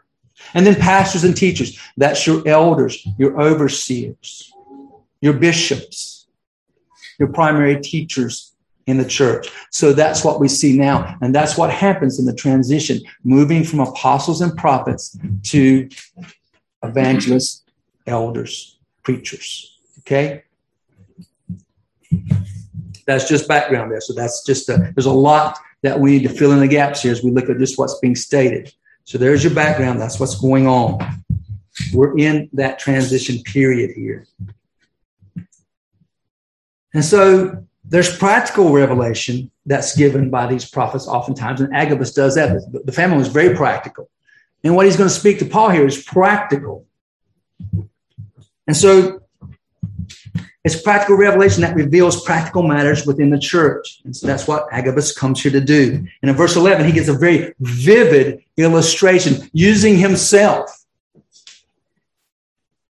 [0.53, 4.51] And then pastors and teachers, that's your elders, your overseers,
[5.21, 6.27] your bishops,
[7.19, 8.50] your primary teachers
[8.87, 9.49] in the church.
[9.71, 11.17] So that's what we see now.
[11.21, 15.89] And that's what happens in the transition, moving from apostles and prophets to
[16.83, 17.63] evangelists,
[18.07, 19.79] elders, preachers.
[19.99, 20.43] Okay?
[23.05, 24.01] That's just background there.
[24.01, 27.01] So that's just a, there's a lot that we need to fill in the gaps
[27.01, 28.73] here as we look at just what's being stated.
[29.03, 29.99] So there's your background.
[29.99, 30.99] That's what's going on.
[31.93, 34.27] We're in that transition period here.
[36.93, 42.49] And so there's practical revelation that's given by these prophets oftentimes, and Agabus does that.
[42.85, 44.09] The family was very practical.
[44.63, 46.85] And what he's going to speak to Paul here is practical.
[48.65, 49.21] And so
[50.63, 53.99] it's practical revelation that reveals practical matters within the church.
[54.05, 56.07] And so that's what Agabus comes here to do.
[56.21, 60.85] And in verse 11, he gives a very vivid illustration using himself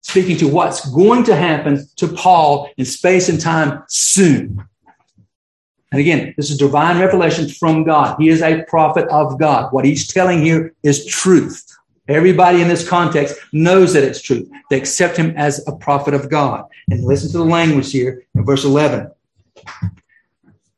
[0.01, 4.67] speaking to what's going to happen to Paul in space and time soon.
[5.91, 8.17] And again, this is divine revelation from God.
[8.19, 9.71] He is a prophet of God.
[9.71, 11.63] What he's telling here is truth.
[12.09, 14.49] Everybody in this context knows that it's truth.
[14.69, 16.65] They accept him as a prophet of God.
[16.89, 19.11] And listen to the language here in verse 11.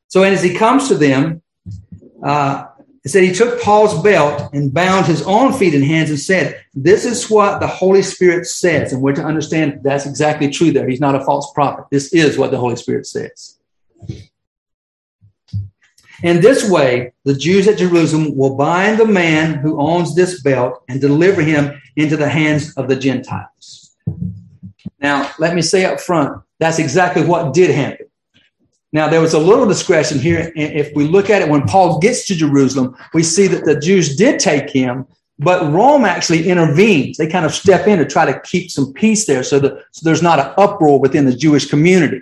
[0.07, 1.41] So, as he comes to them,
[2.23, 2.65] uh,
[3.03, 6.63] it said he took Paul's belt and bound his own feet and hands and said,
[6.73, 8.91] This is what the Holy Spirit says.
[8.91, 10.89] And we're to understand that's exactly true there.
[10.89, 11.85] He's not a false prophet.
[11.91, 13.57] This is what the Holy Spirit says.
[16.23, 20.83] In this way, the Jews at Jerusalem will bind the man who owns this belt
[20.89, 23.95] and deliver him into the hands of the Gentiles.
[24.99, 28.07] Now, let me say up front, that's exactly what did happen.
[28.91, 30.51] Now, there was a little discretion here.
[30.55, 34.15] If we look at it, when Paul gets to Jerusalem, we see that the Jews
[34.15, 35.05] did take him,
[35.37, 37.17] but Rome actually intervenes.
[37.17, 40.01] They kind of step in to try to keep some peace there so that so
[40.03, 42.21] there's not an uproar within the Jewish community.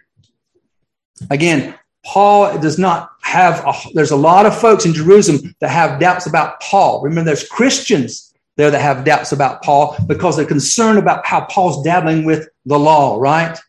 [1.32, 1.74] Again,
[2.08, 6.26] Paul does not have, a, there's a lot of folks in Jerusalem that have doubts
[6.26, 7.02] about Paul.
[7.02, 11.84] Remember, there's Christians there that have doubts about Paul because they're concerned about how Paul's
[11.84, 13.60] dabbling with the law, right?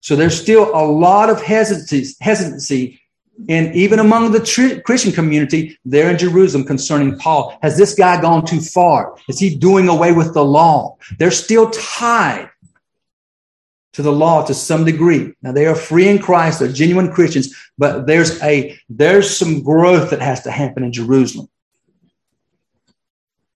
[0.00, 2.98] So there's still a lot of hesitancy, hesitancy
[3.48, 7.58] in even among the tr- Christian community there in Jerusalem concerning Paul.
[7.60, 9.16] Has this guy gone too far?
[9.28, 10.96] Is he doing away with the law?
[11.18, 12.48] They're still tied
[13.96, 15.32] to the law to some degree.
[15.40, 20.10] Now they are free in Christ, they're genuine Christians, but there's a there's some growth
[20.10, 21.48] that has to happen in Jerusalem.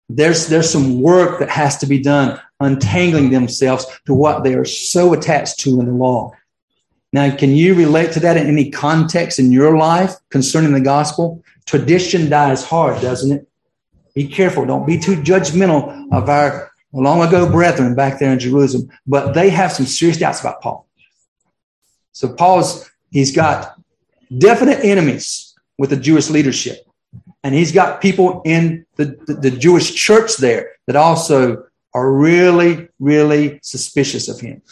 [0.08, 4.64] There's there's some work that has to be done untangling themselves to what they are
[4.64, 6.32] so attached to in the law.
[7.12, 11.42] Now, can you relate to that in any context in your life concerning the gospel?
[11.66, 13.48] Tradition dies hard, doesn't it?
[14.14, 14.64] Be careful.
[14.64, 19.50] Don't be too judgmental of our long ago brethren back there in Jerusalem, but they
[19.50, 20.86] have some serious doubts about Paul.
[22.12, 23.80] So Paul's, he's got
[24.36, 26.86] definite enemies with the Jewish leadership.
[27.42, 32.88] And he's got people in the, the, the Jewish church there that also are really,
[32.98, 34.62] really suspicious of him.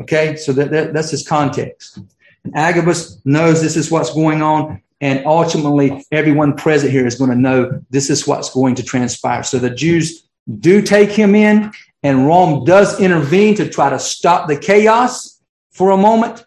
[0.00, 1.98] Okay, so that, that, that's his context.
[2.44, 7.30] And Agabus knows this is what's going on, and ultimately, everyone present here is going
[7.30, 9.42] to know this is what's going to transpire.
[9.42, 14.46] So the Jews do take him in, and Rome does intervene to try to stop
[14.46, 16.44] the chaos for a moment.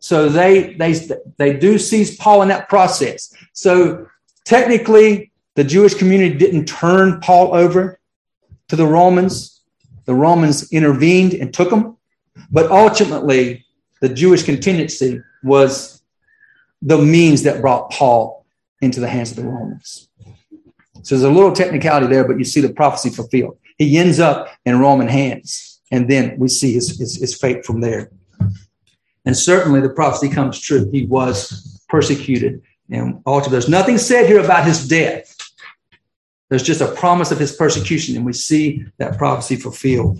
[0.00, 0.94] So they they
[1.36, 3.32] they do seize Paul in that process.
[3.52, 4.08] So
[4.44, 8.00] technically, the Jewish community didn't turn Paul over
[8.68, 9.60] to the Romans.
[10.06, 11.96] The Romans intervened and took him.
[12.50, 13.66] But ultimately,
[14.00, 16.01] the Jewish contingency was
[16.82, 18.44] the means that brought Paul
[18.80, 20.08] into the hands of the Romans.
[21.02, 23.56] So there's a little technicality there, but you see the prophecy fulfilled.
[23.78, 27.80] He ends up in Roman hands, and then we see his, his, his fate from
[27.80, 28.10] there.
[29.24, 30.90] And certainly the prophecy comes true.
[30.90, 32.62] He was persecuted.
[32.90, 35.36] And ultimately, there's nothing said here about his death.
[36.50, 40.18] There's just a promise of his persecution, and we see that prophecy fulfilled.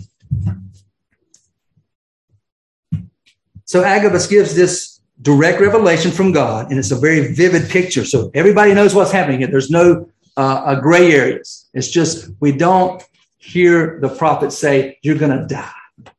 [3.65, 8.05] So Agabus gives this direct revelation from God, and it's a very vivid picture.
[8.05, 9.47] So everybody knows what's happening here.
[9.47, 11.69] There's no uh, gray areas.
[11.73, 13.03] It's just we don't
[13.37, 16.11] hear the prophet say, You're going to die,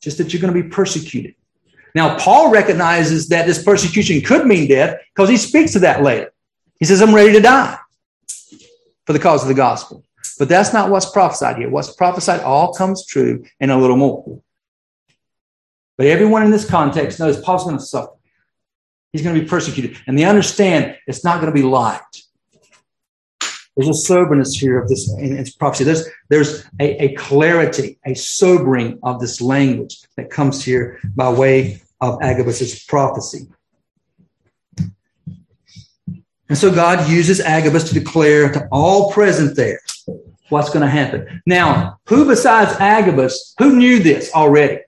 [0.00, 1.34] just that you're going to be persecuted.
[1.94, 6.30] Now, Paul recognizes that this persecution could mean death because he speaks to that later.
[6.78, 7.78] He says, I'm ready to die
[9.06, 10.04] for the cause of the gospel.
[10.38, 11.70] But that's not what's prophesied here.
[11.70, 14.42] What's prophesied all comes true and a little more.
[15.96, 18.12] But everyone in this context knows Paul's going to suffer.
[19.16, 19.96] He's going to be persecuted.
[20.06, 22.00] And they understand it's not going to be light.
[23.76, 25.84] There's a soberness here of this in its prophecy.
[25.84, 31.80] There's, there's a, a clarity, a sobering of this language that comes here by way
[32.00, 33.48] of Agabus's prophecy.
[36.48, 39.80] And so God uses Agabus to declare to all present there
[40.50, 41.42] what's going to happen.
[41.46, 44.80] Now, who besides Agabus, who knew this already?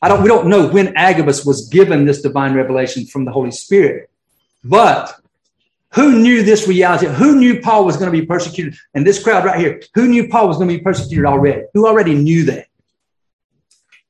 [0.00, 3.50] I don't, we don't know when Agabus was given this divine revelation from the Holy
[3.50, 4.10] Spirit,
[4.62, 5.20] but
[5.94, 7.06] who knew this reality?
[7.06, 8.76] Who knew Paul was going to be persecuted?
[8.94, 11.62] And this crowd right here, who knew Paul was going to be persecuted already?
[11.74, 12.66] Who already knew that?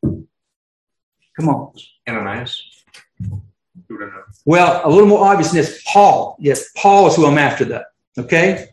[0.03, 1.73] Come on.
[2.07, 2.63] Ananias.
[4.45, 5.83] Well, a little more obvious than this.
[5.87, 6.37] Paul.
[6.41, 7.87] Yes, Paul is who I'm after that.
[8.19, 8.71] Okay?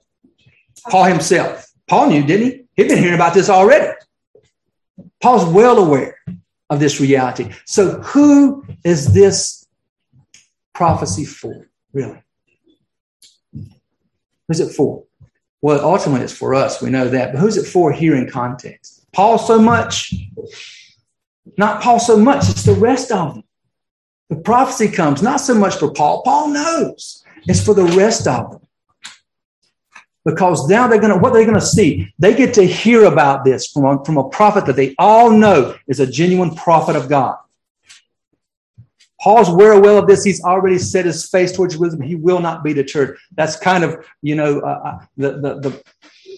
[0.89, 1.71] Paul himself.
[1.87, 2.63] Paul knew, didn't he?
[2.75, 3.93] He'd been hearing about this already.
[5.21, 6.17] Paul's well aware
[6.75, 7.51] of this reality.
[7.65, 9.67] So, who is this
[10.73, 12.21] prophecy for, really?
[14.47, 15.03] Who's it for?
[15.61, 16.81] Well, ultimately, it's for us.
[16.81, 17.33] We know that.
[17.33, 19.07] But who's it for here in context?
[19.13, 20.13] Paul so much?
[21.57, 22.49] Not Paul so much.
[22.49, 23.43] It's the rest of them.
[24.29, 26.21] The prophecy comes not so much for Paul.
[26.23, 27.23] Paul knows.
[27.47, 28.64] It's for the rest of them
[30.25, 33.45] because now they're going to what they're going to see they get to hear about
[33.45, 37.07] this from a, from a prophet that they all know is a genuine prophet of
[37.07, 37.37] god.
[39.21, 40.23] Paul's aware well of this.
[40.23, 43.17] He's already set his face towards wisdom he will not be deterred.
[43.35, 45.83] That's kind of you know uh, uh, the, the, the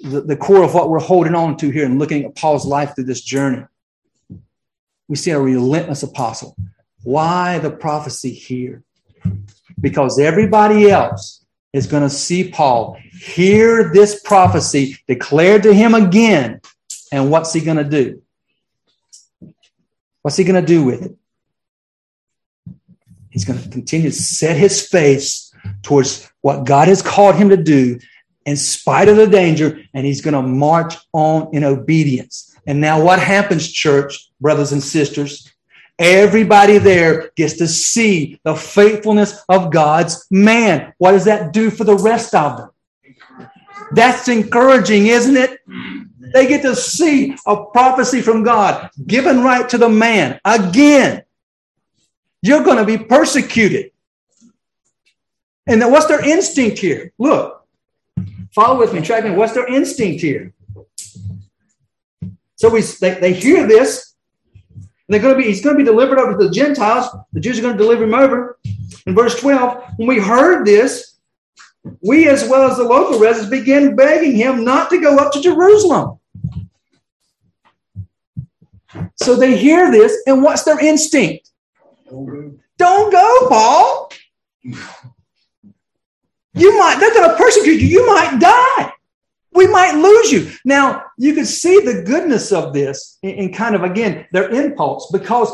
[0.04, 2.94] the, the core of what we're holding on to here and looking at paul's life
[2.94, 3.66] through this journey.
[5.08, 6.56] We see a relentless apostle.
[7.04, 8.84] Why the prophecy here?
[9.80, 11.37] Because everybody else
[11.74, 16.62] is going to see Paul hear this prophecy declared to him again.
[17.12, 18.22] And what's he going to do?
[20.22, 21.16] What's he going to do with it?
[23.30, 25.54] He's going to continue to set his face
[25.84, 28.00] towards what God has called him to do
[28.46, 32.56] in spite of the danger, and he's going to march on in obedience.
[32.66, 35.54] And now, what happens, church, brothers and sisters?
[36.00, 40.94] Everybody there gets to see the faithfulness of God's man.
[41.00, 42.70] What does that do for the rest of them?
[43.92, 45.60] That's encouraging, isn't it?
[46.34, 50.40] They get to see a prophecy from God given right to the man.
[50.46, 51.24] Again,
[52.42, 53.92] you're going to be persecuted.
[55.66, 57.12] And what's their instinct here?
[57.18, 57.66] Look,
[58.54, 59.32] follow with me, track me.
[59.32, 60.54] What's their instinct here?
[62.56, 64.07] So we they, they hear this.
[65.08, 67.08] They're going to be, he's going to be delivered over to the Gentiles.
[67.34, 68.60] The Jews are going to deliver him over.
[69.06, 71.16] In verse 12, when we heard this,
[72.02, 75.42] we as well as the local residents began begging him not to go up to
[75.42, 76.20] Jerusalem.
[79.16, 81.52] So they hear this, and what's their instinct?
[82.10, 84.12] Don't go, Paul.
[86.54, 87.88] You might, they're going to persecute you.
[87.88, 88.92] You might die.
[89.58, 90.52] We might lose you.
[90.64, 95.10] Now, you can see the goodness of this in, in kind of, again, their impulse
[95.12, 95.52] because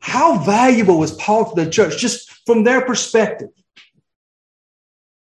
[0.00, 3.50] how valuable was Paul to the church just from their perspective?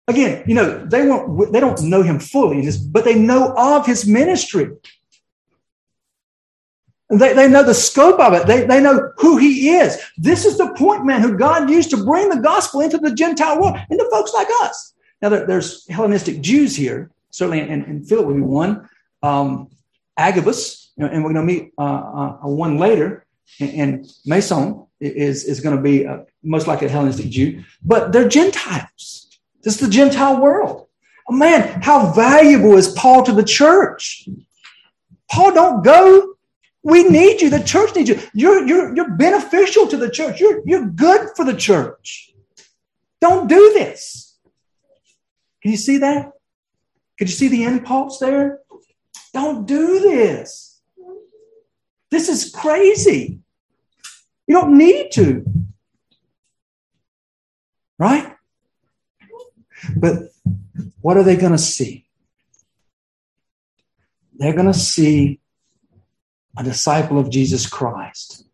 [0.08, 4.08] Again, you know, they won't they don't know him fully, but they know of his
[4.08, 4.72] ministry.
[7.12, 8.48] They, they know the scope of it.
[8.48, 10.00] They, they know who he is.
[10.18, 13.62] This is the point man who God used to bring the gospel into the Gentile
[13.62, 14.96] world, into folks like us.
[15.22, 18.90] Now, there, there's Hellenistic Jews here, certainly, and, and Philip would be one.
[19.24, 19.70] Um,
[20.18, 23.26] Agabus, and we're going to meet uh, uh, one later,
[23.60, 28.12] and, and Mnason is, is going to be uh, most likely a Hellenistic Jew, but
[28.12, 29.40] they're Gentiles.
[29.64, 30.88] This is the Gentile world.
[31.30, 34.28] Oh, man, how valuable is Paul to the church?
[35.32, 36.36] Paul don't go
[36.84, 37.50] we need you.
[37.50, 38.20] The church needs you.
[38.34, 40.40] You're, you're, you're beneficial to the church.
[40.40, 42.34] You're, you're good for the church.
[43.20, 44.38] Don't do this.
[45.62, 46.32] Can you see that?
[47.20, 48.62] Could you see the impulse there?
[49.34, 50.82] Don't do this.
[52.10, 53.42] This is crazy.
[54.48, 55.46] You don't need to.
[58.00, 58.34] Right?
[59.96, 60.30] But
[61.02, 62.08] what are they going to see?
[64.38, 65.42] They're going to see
[66.58, 68.46] a disciple of Jesus Christ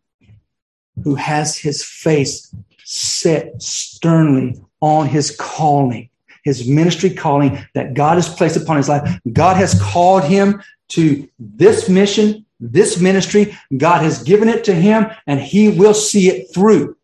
[1.04, 2.52] who has his face
[2.84, 6.10] set sternly on his calling,
[6.46, 9.20] his ministry calling that God has placed upon his life.
[9.32, 13.58] God has called him to this mission, this ministry.
[13.76, 16.96] God has given it to him, and he will see it through.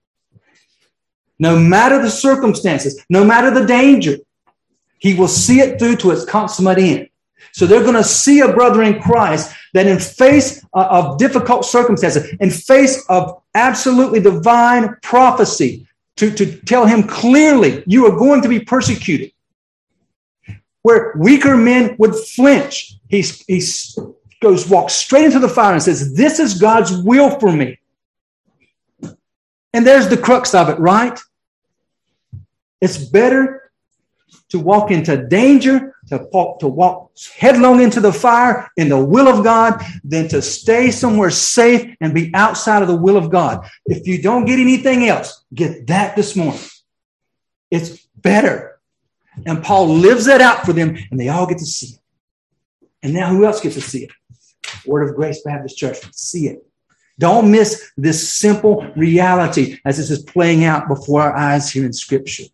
[1.40, 4.16] No matter the circumstances, no matter the danger,
[5.01, 7.09] he will see it through to its consummate end.
[7.51, 11.64] So they're going to see a brother in Christ that in face uh, of difficult
[11.64, 18.42] circumstances, in face of absolutely divine prophecy, to, to tell him clearly, you are going
[18.42, 19.32] to be persecuted.
[20.82, 23.62] Where weaker men would flinch, he, he
[24.40, 27.78] goes, walks straight into the fire and says, This is God's will for me.
[29.72, 31.18] And there's the crux of it, right?
[32.80, 33.70] It's better
[34.50, 39.28] to walk into danger to, walk, to walk headlong into the fire in the will
[39.28, 43.66] of God than to stay somewhere safe and be outside of the will of God.
[43.86, 46.60] If you don't get anything else, get that this morning.
[47.70, 48.80] It's better.
[49.46, 52.00] And Paul lives that out for them, and they all get to see it.
[53.02, 54.10] And now who else gets to see it?
[54.84, 55.98] Word of Grace Baptist Church.
[56.12, 56.64] See it.
[57.18, 61.92] Don't miss this simple reality as this is playing out before our eyes here in
[61.92, 62.44] Scripture.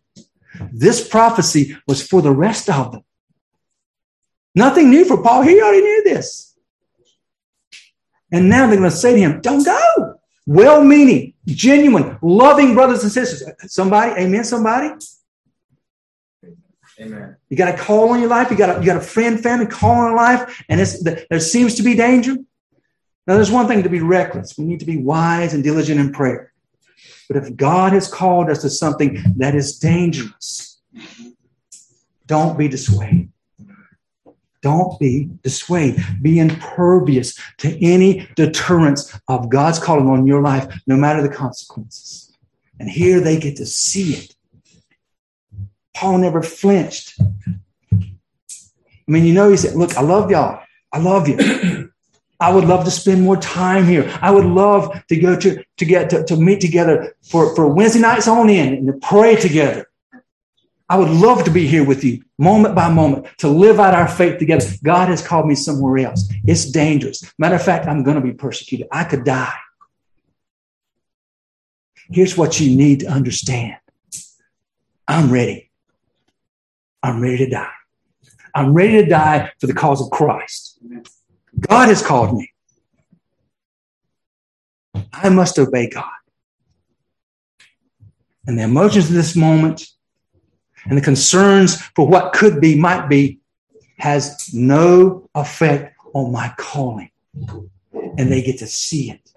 [0.71, 3.03] This prophecy was for the rest of them.
[4.55, 5.43] Nothing new for Paul.
[5.43, 6.57] He already knew this.
[8.31, 10.15] And now they're going to say to him, Don't go.
[10.45, 13.47] Well meaning, genuine, loving brothers and sisters.
[13.71, 14.95] Somebody, amen, somebody?
[16.99, 17.37] Amen.
[17.49, 18.49] You got a call on your life.
[18.51, 21.39] You got a, you got a friend, family call on your life, and it's, there
[21.39, 22.35] seems to be danger.
[23.25, 24.57] Now, there's one thing to be reckless.
[24.57, 26.51] We need to be wise and diligent in prayer.
[27.27, 30.81] But if God has called us to something that is dangerous,
[32.25, 33.29] don't be dissuaded.
[34.61, 36.03] Don't be dissuaded.
[36.21, 42.37] Be impervious to any deterrence of God's calling on your life, no matter the consequences.
[42.79, 44.35] And here they get to see it.
[45.95, 47.19] Paul never flinched.
[47.19, 50.61] I mean, you know, he said, Look, I love y'all.
[50.91, 51.37] I love you.
[52.39, 54.09] I would love to spend more time here.
[54.21, 57.99] I would love to go to, to get to, to meet together for, for Wednesday
[57.99, 59.88] nights on in and to pray together.
[60.89, 64.07] I would love to be here with you moment by moment to live out our
[64.07, 64.65] faith together.
[64.83, 66.27] God has called me somewhere else.
[66.45, 67.31] It's dangerous.
[67.37, 68.87] Matter of fact, I'm going to be persecuted.
[68.91, 69.53] I could die.
[72.11, 73.77] Here's what you need to understand
[75.07, 75.69] I'm ready.
[77.03, 77.71] I'm ready to die.
[78.55, 80.79] I'm ready to die for the cause of Christ.
[81.59, 82.51] God has called me.
[85.13, 86.05] I must obey God.
[88.47, 89.87] And the emotions of this moment
[90.85, 93.39] and the concerns for what could be, might be,
[93.97, 97.11] has no effect on my calling.
[98.17, 99.31] And they get to see it,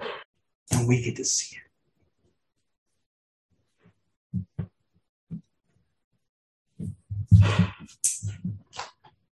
[0.70, 1.62] and we get to see it.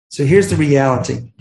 [0.08, 1.32] So here's the reality.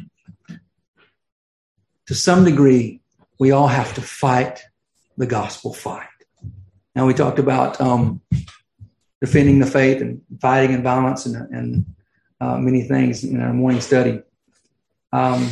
[2.08, 3.02] To some degree,
[3.40, 4.64] we all have to fight
[5.18, 6.08] the gospel fight.
[6.96, 8.22] Now, we talked about um,
[9.24, 11.86] defending the faith and fighting and violence and, and
[12.42, 14.22] uh, many things in our morning study.
[15.14, 15.50] Um,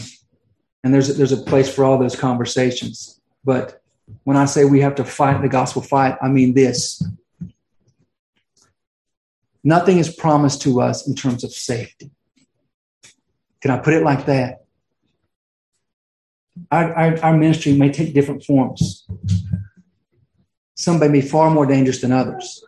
[0.84, 3.22] and there's, there's a place for all those conversations.
[3.46, 3.82] But
[4.26, 7.02] when I say we have to fight the gospel fight, I mean this.
[9.64, 12.12] Nothing is promised to us in terms of safety.
[13.62, 14.66] Can I put it like that?
[16.70, 19.08] Our, our, our ministry may take different forms.
[20.76, 22.66] Some may be far more dangerous than others.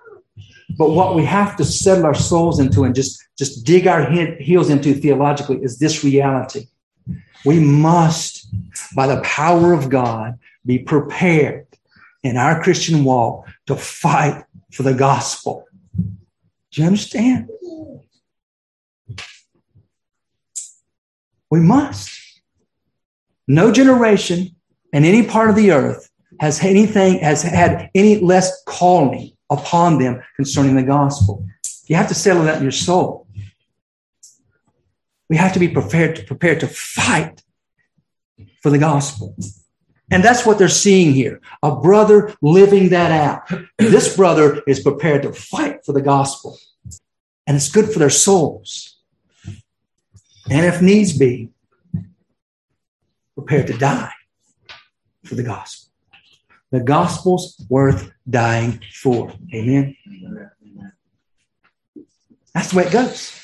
[0.78, 4.09] But what we have to settle our souls into and just, just dig our
[4.39, 6.67] heels into theologically is this reality.
[7.45, 8.47] We must,
[8.95, 11.67] by the power of God, be prepared
[12.24, 15.65] in our Christian walk to fight for the gospel.
[15.95, 17.49] Do you understand?
[21.51, 22.09] We must.
[23.47, 24.55] No generation
[24.91, 26.09] in any part of the earth
[26.39, 31.45] has anything has had any less calling upon them concerning the gospel.
[31.88, 33.28] You have to settle that in your soul.
[35.30, 37.41] We have to be prepared to prepare to fight
[38.62, 39.36] for the gospel.
[40.12, 41.41] And that's what they're seeing here.
[41.64, 43.60] A brother living that out.
[43.80, 46.60] This brother is prepared to fight for the gospel.
[47.47, 48.99] And it's good for their souls.
[50.49, 51.49] And if needs be,
[53.36, 54.12] prepared to die
[55.24, 55.82] for the gospel.
[56.74, 59.32] The gospel's worth dying for.
[59.53, 59.95] Amen.
[62.51, 63.39] That's the way it goes.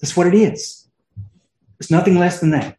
[0.00, 0.88] That's what it is.
[1.78, 2.76] It's nothing less than that.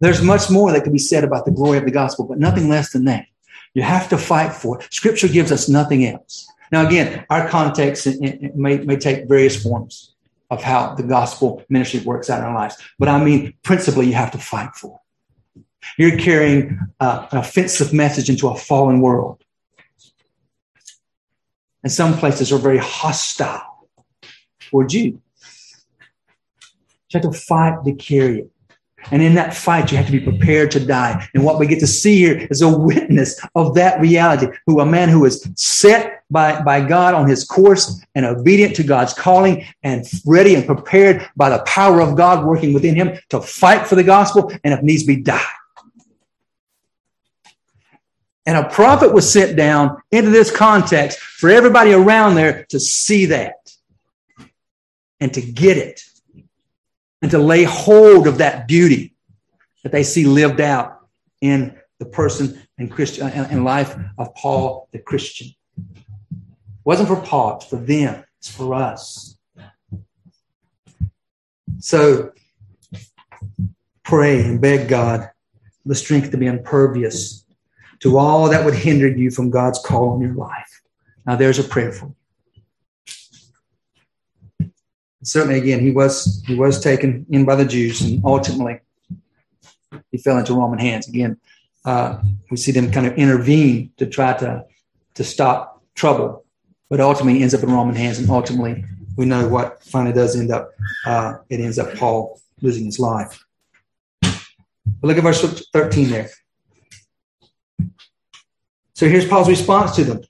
[0.00, 2.68] There's much more that could be said about the glory of the gospel, but nothing
[2.68, 3.24] less than that.
[3.72, 4.92] You have to fight for it.
[4.92, 6.46] Scripture gives us nothing else.
[6.70, 8.06] Now, again, our context
[8.54, 10.14] may, may take various forms
[10.50, 14.14] of how the gospel ministry works out in our lives, but I mean, principally, you
[14.14, 15.09] have to fight for it.
[15.98, 19.42] You're carrying an offensive message into a fallen world.
[21.82, 23.88] And some places are very hostile
[24.60, 25.20] towards you.
[27.10, 28.50] You have to fight to carry it.
[29.10, 31.26] And in that fight, you have to be prepared to die.
[31.34, 34.86] And what we get to see here is a witness of that reality, who a
[34.86, 39.66] man who is set by, by God on his course and obedient to God's calling
[39.82, 43.94] and ready and prepared by the power of God working within him to fight for
[43.94, 45.40] the gospel and if needs be die.
[48.46, 53.26] And a prophet was sent down into this context for everybody around there to see
[53.26, 53.54] that
[55.20, 56.02] and to get it
[57.22, 59.14] and to lay hold of that beauty
[59.82, 61.00] that they see lived out
[61.40, 65.54] in the person and Christian uh, and life of Paul the Christian.
[65.88, 69.36] It wasn't for Paul, it's for them, it's for us.
[71.78, 72.32] So
[74.02, 75.30] pray and beg God
[75.84, 77.44] the strength to be impervious
[78.00, 80.80] to all that would hinder you from God's call on your life.
[81.26, 82.06] Now, there's a prayer for
[84.58, 84.72] you.
[85.22, 88.80] Certainly, again, he was he was taken in by the Jews, and ultimately
[90.10, 91.08] he fell into Roman hands.
[91.08, 91.38] Again,
[91.84, 94.64] uh, we see them kind of intervene to try to
[95.16, 96.46] to stop trouble,
[96.88, 98.82] but ultimately ends up in Roman hands, and ultimately
[99.16, 100.70] we know what finally does end up.
[101.04, 103.44] Uh, it ends up Paul losing his life.
[104.22, 106.30] But look at verse 13 there.
[109.00, 110.20] So here's Paul's response to them.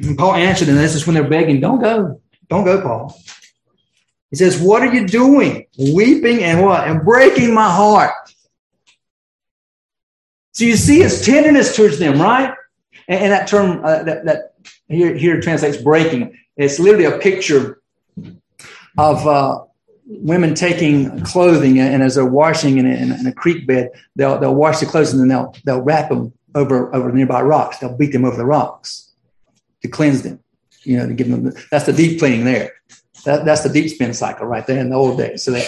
[0.00, 2.20] And Paul answered, and this is when they're begging, Don't go.
[2.50, 3.18] Don't go, Paul.
[4.28, 5.66] He says, What are you doing?
[5.78, 6.86] Weeping and what?
[6.86, 8.12] And breaking my heart.
[10.52, 12.52] So you see his tenderness towards them, right?
[13.08, 14.52] And, and that term uh, that, that
[14.88, 16.36] here, here translates breaking.
[16.58, 17.80] It's literally a picture
[18.98, 19.64] of uh,
[20.04, 24.54] women taking clothing and as they're washing in a, in a creek bed, they'll, they'll
[24.54, 27.78] wash the clothes and then they'll, they'll wrap them over over nearby rocks.
[27.78, 29.12] They'll beat them over the rocks
[29.82, 30.40] to cleanse them.
[30.84, 31.44] You know, to give them.
[31.44, 32.72] The, that's the deep cleaning there.
[33.24, 35.42] That, that's the deep spin cycle right there in the old days.
[35.42, 35.58] So,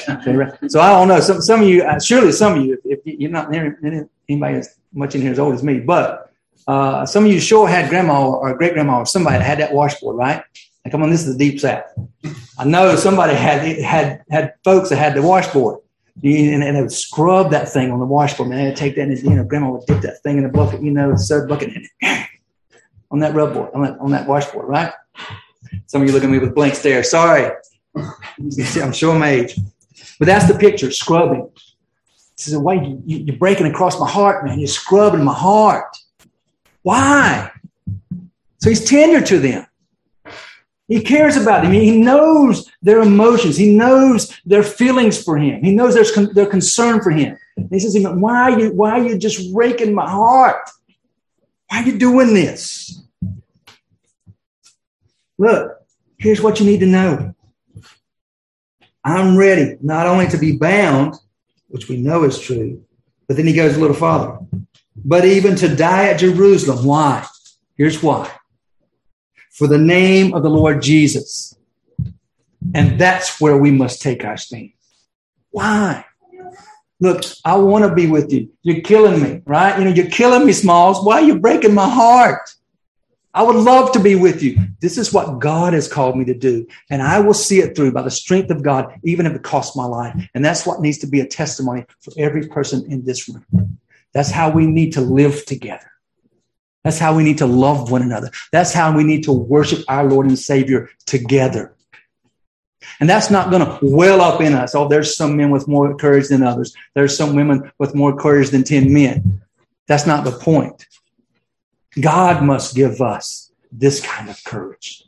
[0.68, 1.20] so I don't know.
[1.20, 4.78] Some some of you, uh, surely some of you, if, if you're not anybody as
[4.92, 6.32] much in here as old as me, but
[6.68, 9.72] uh, some of you sure had grandma or great grandma or somebody that had that
[9.72, 10.42] washboard, right?
[10.84, 11.84] Like, come on, this is the deep south.
[12.58, 15.80] I know somebody had had had folks that had the washboard,
[16.22, 18.48] and, and they would scrub that thing on the washboard.
[18.48, 20.82] Man, I'd take that, and you know, grandma would dip that thing in a bucket,
[20.82, 21.70] you know, soap bucket,
[23.10, 24.92] on that rub board, on that on that washboard, right?
[25.86, 27.02] Some of you look at me with blank stare.
[27.02, 27.50] Sorry,
[27.96, 29.58] I'm showing my age,
[30.18, 31.50] but that's the picture: scrubbing.
[31.54, 34.58] He says, "Why you, you're breaking across my heart, man?
[34.58, 35.96] You're scrubbing my heart.
[36.82, 37.50] Why?"
[38.58, 39.66] So he's tender to them.
[40.90, 41.70] He cares about them.
[41.70, 43.56] He knows their emotions.
[43.56, 45.62] He knows their feelings for him.
[45.62, 47.38] He knows their, their concern for him.
[47.56, 50.68] And he says, why are, you, why are you just raking my heart?
[51.68, 53.00] Why are you doing this?
[55.38, 55.80] Look,
[56.18, 57.36] here's what you need to know.
[59.04, 61.14] I'm ready not only to be bound,
[61.68, 62.84] which we know is true,
[63.28, 64.44] but then he goes a little farther,
[64.96, 66.84] but even to die at Jerusalem.
[66.84, 67.24] Why?
[67.76, 68.28] Here's why
[69.60, 71.54] for the name of the Lord Jesus.
[72.74, 74.72] And that's where we must take our stand.
[75.50, 76.06] Why?
[76.98, 78.48] Look, I want to be with you.
[78.62, 79.78] You're killing me, right?
[79.78, 81.04] You know, you're killing me, Smalls.
[81.04, 82.40] Why are you breaking my heart?
[83.34, 84.56] I would love to be with you.
[84.80, 86.66] This is what God has called me to do.
[86.88, 89.76] And I will see it through by the strength of God, even if it costs
[89.76, 90.16] my life.
[90.32, 93.78] And that's what needs to be a testimony for every person in this room.
[94.14, 95.90] That's how we need to live together.
[96.84, 98.30] That's how we need to love one another.
[98.52, 101.74] That's how we need to worship our Lord and Savior together.
[102.98, 104.74] And that's not going to well up in us.
[104.74, 106.74] Oh, there's some men with more courage than others.
[106.94, 109.42] There's some women with more courage than 10 men.
[109.86, 110.86] That's not the point.
[112.00, 115.04] God must give us this kind of courage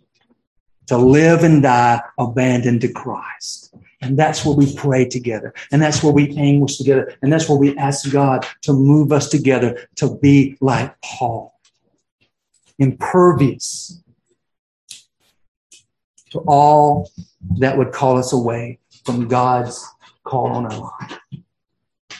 [0.88, 3.74] to live and die abandoned to Christ.
[4.00, 5.54] And that's where we pray together.
[5.70, 7.14] And that's where we anguish together.
[7.22, 11.51] And that's where we ask God to move us together to be like Paul
[12.82, 14.02] impervious
[16.30, 17.10] to all
[17.58, 19.86] that would call us away from God's
[20.24, 21.18] call on our life.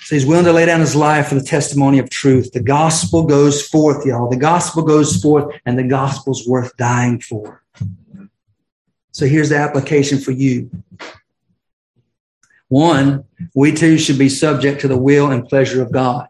[0.05, 2.53] So he's willing to lay down his life for the testimony of truth.
[2.53, 4.29] The gospel goes forth, y'all.
[4.29, 7.63] The gospel goes forth, and the gospel's worth dying for.
[9.13, 10.71] So here's the application for you.
[12.69, 16.29] One, we too should be subject to the will and pleasure of God.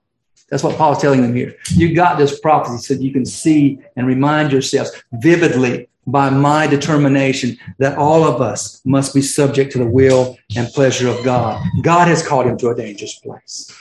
[0.53, 1.57] That's what Paul's telling them here.
[1.71, 7.57] You got this prophecy so you can see and remind yourselves vividly by my determination
[7.79, 11.65] that all of us must be subject to the will and pleasure of God.
[11.81, 13.75] God has called him to a dangerous place.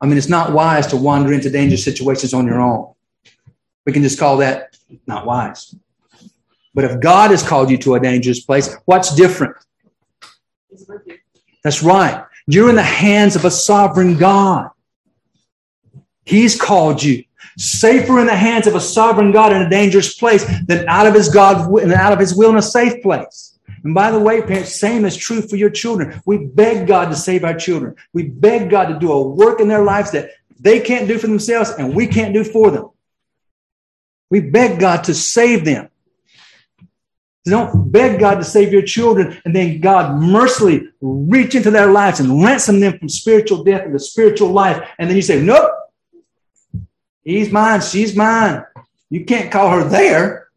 [0.00, 2.92] I mean, it's not wise to wander into dangerous situations on your own.
[3.86, 4.76] We can just call that
[5.06, 5.76] not wise.
[6.74, 9.54] But if God has called you to a dangerous place, what's different?
[11.62, 12.24] That's right.
[12.48, 14.70] You're in the hands of a sovereign God.
[16.24, 17.24] He's called you.
[17.56, 21.14] Safer in the hands of a sovereign God in a dangerous place than out of
[21.14, 23.58] his God and out of his will in a safe place.
[23.84, 26.20] And by the way, parents, same is true for your children.
[26.26, 27.94] We beg God to save our children.
[28.12, 31.26] We beg God to do a work in their lives that they can't do for
[31.26, 32.90] themselves and we can't do for them.
[34.30, 35.90] We beg God to save them.
[37.44, 42.20] Don't beg God to save your children and then God mercifully reach into their lives
[42.20, 44.88] and ransom them from spiritual death into spiritual life.
[44.98, 45.70] And then you say, nope,
[47.24, 47.80] He's mine.
[47.80, 48.64] She's mine.
[49.10, 50.48] You can't call her there.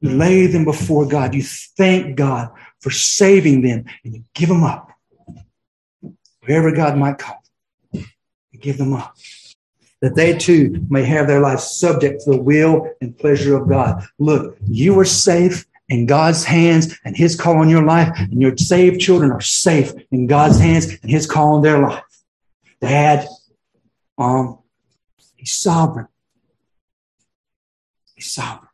[0.00, 1.34] You lay them before God.
[1.34, 4.90] You thank God for saving them and you give them up.
[6.44, 7.42] Wherever God might call
[8.52, 9.16] you give them up.
[10.00, 14.04] That they too may have their lives subject to the will and pleasure of God.
[14.18, 18.56] Look, you are safe in God's hands and His call on your life, and your
[18.56, 22.04] saved children are safe in God's hands and His call on their life.
[22.80, 23.28] Dad,
[24.18, 24.58] mom,
[25.42, 26.06] He's sovereign.
[28.14, 28.70] He's sovereign.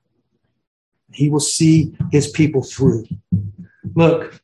[1.10, 3.06] He will see his people through.
[3.94, 4.38] Look,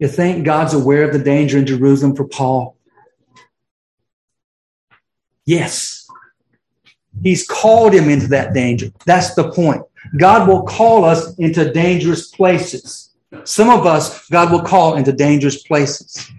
[0.00, 2.76] you think God's aware of the danger in Jerusalem for Paul?
[5.46, 6.08] Yes.
[7.22, 8.90] He's called him into that danger.
[9.06, 9.82] That's the point.
[10.16, 13.14] God will call us into dangerous places.
[13.44, 16.32] Some of us, God will call into dangerous places.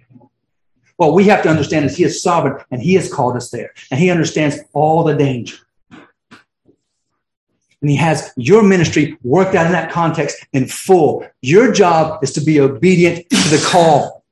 [0.98, 3.74] What we have to understand is He is sovereign and He has called us there.
[3.91, 5.58] And He understands all the danger.
[5.91, 11.28] And He has your ministry worked out in that context in full.
[11.41, 14.24] Your job is to be obedient to the call.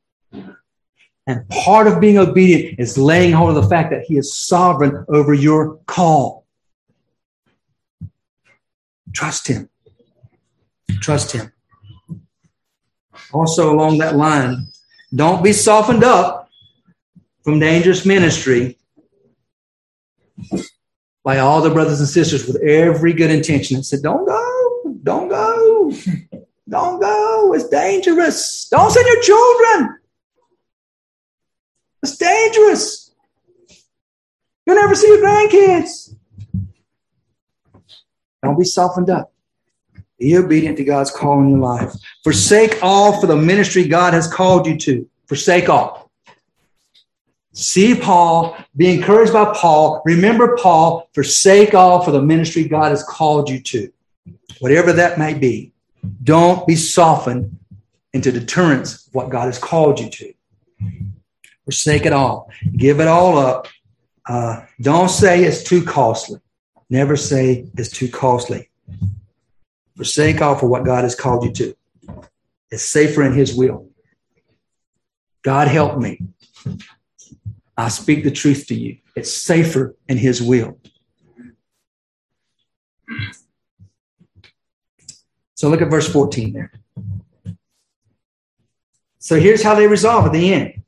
[1.25, 5.05] And part of being obedient is laying hold of the fact that He is sovereign
[5.09, 6.45] over your call.
[9.13, 9.69] Trust Him.
[11.01, 11.51] Trust Him.
[13.33, 14.67] Also, along that line,
[15.13, 16.42] don't be softened up
[17.43, 18.77] from dangerous ministry
[21.23, 25.29] by all the brothers and sisters with every good intention and said, Don't go, don't
[25.29, 25.93] go,
[26.69, 27.53] don't go.
[27.53, 28.67] It's dangerous.
[28.69, 29.99] Don't send your children.
[32.01, 33.11] It's dangerous.
[34.65, 36.15] You'll never see your grandkids.
[38.41, 39.33] Don't be softened up.
[40.19, 41.93] Be obedient to God's call in your life.
[42.23, 45.09] Forsake all for the ministry God has called you to.
[45.27, 46.02] Forsake all.
[47.53, 50.01] See Paul, be encouraged by Paul.
[50.05, 53.91] Remember Paul, forsake all for the ministry God has called you to.
[54.59, 55.71] Whatever that may be.
[56.23, 57.57] Don't be softened
[58.11, 60.33] into deterrence of what God has called you to.
[61.65, 62.49] Forsake it all.
[62.75, 63.67] Give it all up.
[64.25, 66.39] Uh, don't say it's too costly.
[66.89, 68.69] Never say it's too costly.
[69.95, 71.75] Forsake all for what God has called you to.
[72.71, 73.89] It's safer in His will.
[75.43, 76.19] God help me.
[77.83, 78.97] I speak the truth to you.
[79.13, 80.79] It's safer in His will.
[85.55, 86.71] So look at verse 14 there.
[89.19, 90.81] So here's how they resolve at the end.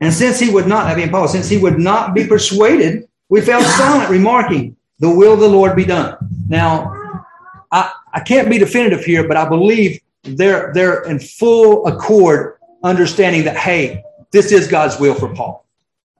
[0.00, 3.40] And since he would not, I mean, Paul, since he would not be persuaded, we
[3.40, 6.16] fell silent, remarking, the will of the Lord be done.
[6.48, 7.24] Now,
[7.72, 13.44] I, I can't be definitive here, but I believe they're, they're in full accord, understanding
[13.44, 15.63] that, hey, this is God's will for Paul.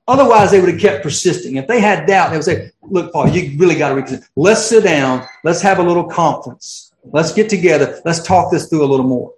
[0.06, 1.56] Otherwise, they would have kept persisting.
[1.56, 4.26] If they had doubt, they would say, look, Paul, you really got to reconsider.
[4.36, 5.26] Let's sit down.
[5.44, 6.92] Let's have a little conference.
[7.04, 8.00] Let's get together.
[8.04, 9.32] Let's talk this through a little more.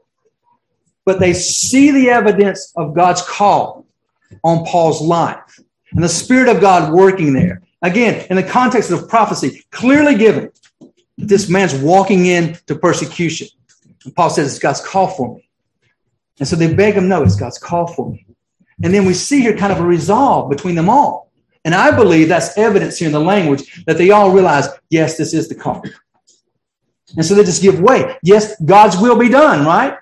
[1.05, 3.87] But they see the evidence of God's call
[4.43, 5.61] on Paul's life
[5.93, 7.62] and the Spirit of God working there.
[7.83, 10.51] Again, in the context of prophecy, clearly given
[10.81, 13.47] that this man's walking into persecution.
[14.05, 15.49] And Paul says, It's God's call for me.
[16.41, 18.26] And so they beg him, No, it's God's call for me.
[18.83, 21.33] And then we see here kind of a resolve between them all.
[21.64, 25.35] And I believe that's evidence here in the language that they all realize, yes, this
[25.35, 25.83] is the call.
[27.16, 28.16] And so they just give way.
[28.22, 29.97] Yes, God's will be done, right?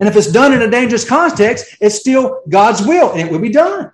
[0.00, 3.38] And if it's done in a dangerous context, it's still God's will and it will
[3.38, 3.92] be done.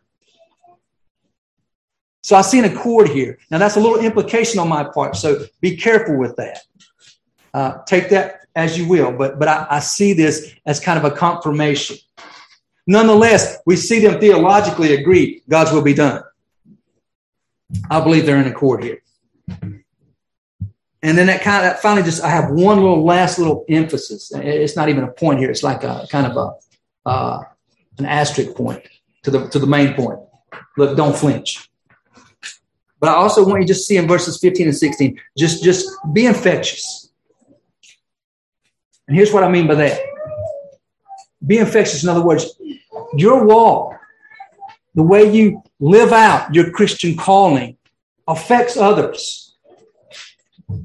[2.22, 3.38] So I see an accord here.
[3.50, 5.16] Now that's a little implication on my part.
[5.16, 6.60] So be careful with that.
[7.54, 9.12] Uh, take that as you will.
[9.12, 11.96] But but I, I see this as kind of a confirmation.
[12.88, 16.22] Nonetheless, we see them theologically agree God's will be done.
[17.90, 19.02] I believe they're in accord here.
[21.02, 24.32] And then that kind of that finally just I have one little last little emphasis.
[24.34, 25.50] It's not even a point here.
[25.50, 27.42] It's like a kind of a uh,
[27.98, 28.82] an asterisk point
[29.22, 30.18] to the to the main point.
[30.78, 31.68] Look, don't flinch.
[33.00, 35.86] But I also want you to just see in verses 15 and 16, just just
[36.14, 37.10] be infectious.
[39.06, 40.00] And here's what I mean by that.
[41.46, 42.58] Be infectious, in other words,
[43.20, 43.94] your walk,
[44.94, 47.76] the way you live out your Christian calling
[48.26, 49.56] affects others.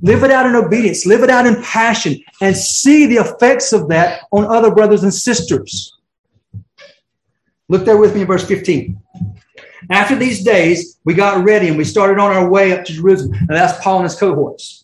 [0.02, 3.90] Live it out in obedience, live it out in passion, and see the effects of
[3.90, 5.98] that on other brothers and sisters.
[7.70, 9.02] Look there with me in verse 15.
[9.90, 13.34] After these days, we got ready and we started on our way up to Jerusalem.
[13.34, 14.83] And that's Paul and his cohorts.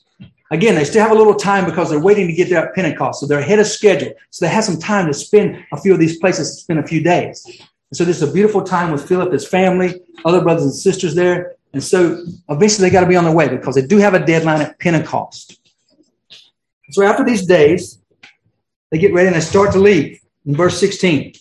[0.52, 3.20] Again, they still have a little time because they're waiting to get there at Pentecost.
[3.20, 4.14] So they're ahead of schedule.
[4.32, 7.04] So they have some time to spend a few of these places, spend a few
[7.04, 7.45] days.
[7.93, 11.56] So this is a beautiful time with Philip, his family, other brothers and sisters there.
[11.74, 14.26] And so eventually they got to be on their way because they do have a
[14.26, 15.60] deadline at Pentecost.
[16.91, 18.00] So after these days,
[18.91, 21.34] they get ready and they start to leave in verse 16.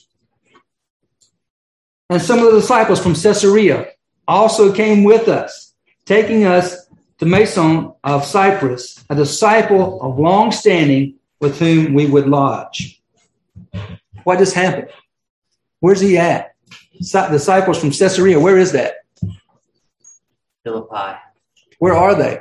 [2.11, 3.89] And some of the disciples from Caesarea
[4.27, 6.88] also came with us, taking us
[7.19, 13.03] to Mnason of Cyprus, a disciple of long standing with whom we would lodge.
[14.25, 14.89] What just happened?
[15.81, 16.55] Where's he at?
[17.01, 18.97] Disciples from Caesarea, where is that?
[20.65, 21.19] Philippi.
[21.79, 22.41] Where are they?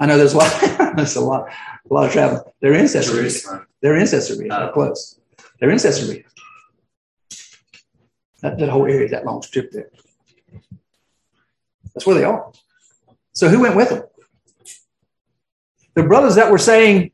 [0.00, 0.60] I know there's a lot.
[0.96, 2.54] there's a lot, a lot of travel.
[2.60, 3.22] They're in Caesarea.
[3.22, 3.66] Jerusalem.
[3.80, 4.48] They're in Caesarea.
[4.48, 4.72] They're oh.
[4.72, 5.18] close.
[5.58, 6.24] They're in Caesarea.
[8.42, 9.90] That, that whole area, that long strip there.
[11.98, 12.52] That's where they are.
[13.32, 14.04] So who went with them?
[15.94, 17.10] The brothers that were saying,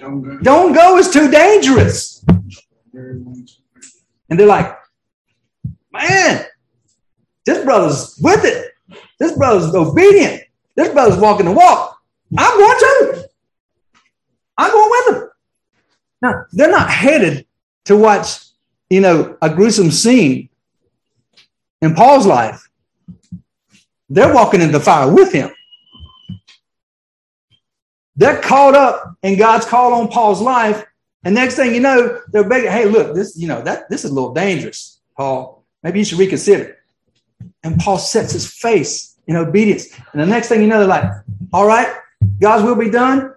[0.00, 2.24] "Don't go, Don't go is too dangerous,"
[2.92, 3.46] and
[4.28, 4.76] they're like,
[5.92, 6.44] "Man,
[7.46, 8.72] this brother's with it.
[9.20, 10.42] This brother's obedient.
[10.74, 11.96] This brother's walking the walk.
[12.36, 13.28] I'm going to.
[14.58, 15.28] I'm going with him.
[16.20, 17.46] Now, they're not headed
[17.84, 18.40] to watch,
[18.88, 20.48] you know, a gruesome scene
[21.80, 22.69] in Paul's life.
[24.10, 25.50] They're walking in the fire with him.
[28.16, 30.84] They're caught up in God's call on Paul's life.
[31.22, 34.10] And next thing you know, they're begging, hey, look, this, you know, that this is
[34.10, 35.64] a little dangerous, Paul.
[35.82, 36.76] Maybe you should reconsider.
[37.62, 39.88] And Paul sets his face in obedience.
[40.12, 41.10] And the next thing you know, they're like,
[41.52, 41.94] all right,
[42.40, 43.34] God's will be done.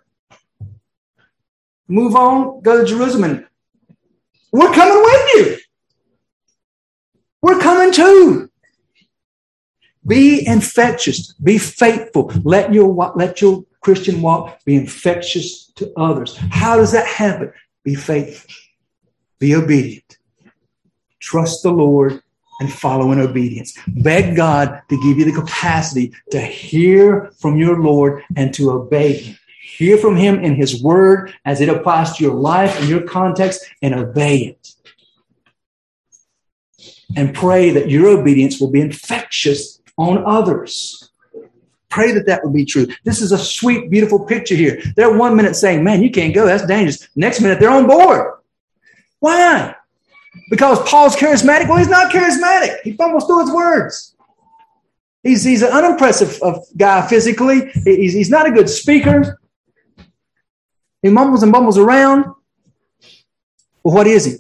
[1.88, 3.24] Move on, go to Jerusalem.
[3.26, 3.48] And
[4.52, 5.58] we're coming with you.
[7.42, 8.50] We're coming too.
[10.06, 11.34] Be infectious.
[11.34, 12.32] Be faithful.
[12.44, 16.38] Let your, let your Christian walk be infectious to others.
[16.38, 17.52] How does that happen?
[17.84, 18.54] Be faithful.
[19.40, 20.18] Be obedient.
[21.20, 22.22] Trust the Lord
[22.60, 23.78] and follow in obedience.
[23.88, 29.14] Beg God to give you the capacity to hear from your Lord and to obey
[29.14, 29.38] Him.
[29.62, 33.66] Hear from Him in His Word as it applies to your life and your context
[33.82, 34.70] and obey it.
[37.16, 41.12] And pray that your obedience will be infectious on others.
[41.90, 42.88] Pray that that will be true.
[43.04, 44.82] This is a sweet, beautiful picture here.
[44.96, 46.46] They're one minute saying, Man, you can't go.
[46.46, 47.08] That's dangerous.
[47.16, 48.40] Next minute, they're on board.
[49.20, 49.76] Why?
[50.50, 51.70] Because Paul's charismatic?
[51.70, 52.82] Well, he's not charismatic.
[52.84, 54.16] He fumbles through his words.
[55.22, 57.72] He's, he's an unimpressive uh, guy physically.
[57.86, 59.40] He's, he's not a good speaker.
[61.02, 62.26] He mumbles and bumbles around.
[63.84, 64.38] Well, what is he?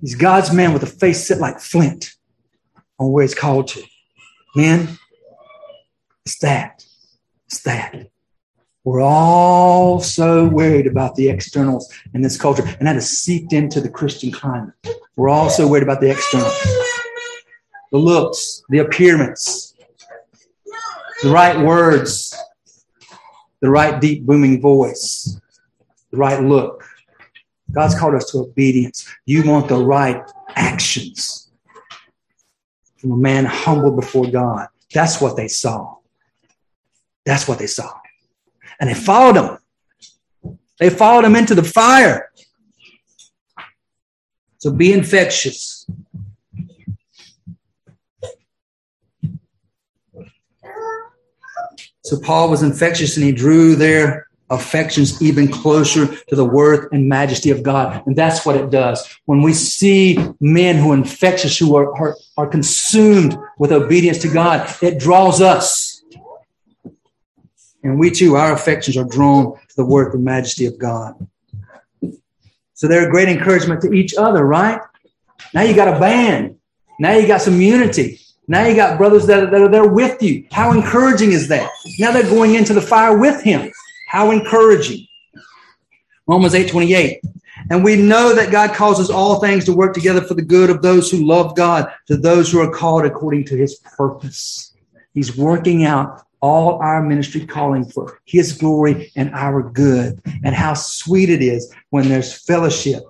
[0.00, 2.15] He's God's man with a face set like flint
[2.98, 3.82] on where he's called to.
[4.54, 4.98] Men,
[6.24, 6.84] it's that.
[7.46, 8.10] It's that.
[8.84, 13.80] We're all so worried about the externals in this culture, and that has seeped into
[13.80, 14.74] the Christian climate.
[15.16, 16.54] We're all so worried about the externals
[17.92, 19.74] the looks, the appearance,
[21.22, 22.36] the right words,
[23.60, 25.40] the right deep booming voice,
[26.10, 26.84] the right look.
[27.72, 29.08] God's called us to obedience.
[29.24, 30.22] You want the right
[30.56, 31.45] actions
[32.96, 34.68] from a man humbled before God.
[34.92, 35.96] That's what they saw.
[37.24, 37.92] That's what they saw
[38.78, 40.58] and they followed him.
[40.78, 42.30] They followed him into the fire.
[44.58, 45.88] So be infectious.
[52.02, 57.08] So Paul was infectious and he drew their affections even closer to the worth and
[57.08, 58.02] majesty of God.
[58.06, 59.06] And that's what it does.
[59.24, 64.28] When we see men who are infectious, who are, are, are consumed with obedience to
[64.28, 65.96] God, it draws us
[67.86, 71.14] and we too, our affections are drawn to the worth and majesty of God.
[72.74, 74.80] So they're a great encouragement to each other, right?
[75.54, 76.58] Now you got a band.
[76.98, 78.18] Now you got some unity.
[78.48, 80.48] Now you got brothers that are, that are there with you.
[80.50, 81.70] How encouraging is that?
[82.00, 83.70] Now they're going into the fire with him.
[84.06, 85.06] How encouraging.
[86.26, 87.20] Romans 8 28.
[87.70, 90.82] And we know that God causes all things to work together for the good of
[90.82, 94.74] those who love God, to those who are called according to his purpose.
[95.14, 100.74] He's working out all our ministry calling for his glory and our good and how
[100.74, 103.02] sweet it is when there's fellowship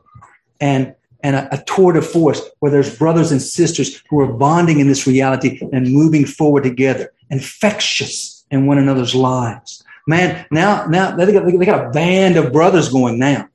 [0.61, 4.79] and and a, a tour de force where there's brothers and sisters who are bonding
[4.79, 11.15] in this reality and moving forward together infectious in one another's lives man now now
[11.17, 13.49] they got, they got a band of brothers going now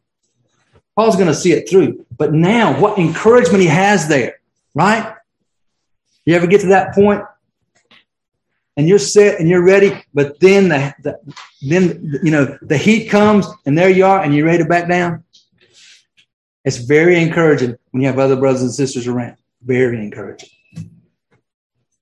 [0.96, 4.40] paul's going to see it through but now what encouragement he has there
[4.76, 5.16] right
[6.26, 7.24] you ever get to that point
[8.78, 13.10] and you're set and you're ready, but then the, the then you know the heat
[13.10, 15.24] comes and there you are and you're ready to back down.
[16.64, 19.38] It's very encouraging when you have other brothers and sisters around.
[19.64, 20.50] Very encouraging.
[20.76, 20.90] And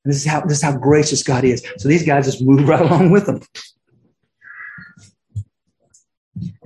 [0.06, 1.66] this is how this is how gracious God is.
[1.78, 3.42] So these guys just move right along with them.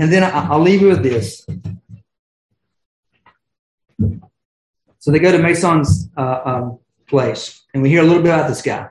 [0.04, 1.48] And then I, will leave you with this.
[5.00, 8.50] So they go to Mnason's uh, um, place, and we hear a little bit about
[8.50, 8.90] this guy.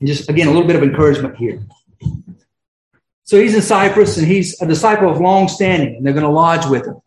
[0.00, 1.62] And just again, a little bit of encouragement here.
[3.24, 6.30] So he's in Cyprus and he's a disciple of long standing, and they're going to
[6.32, 7.02] lodge with him.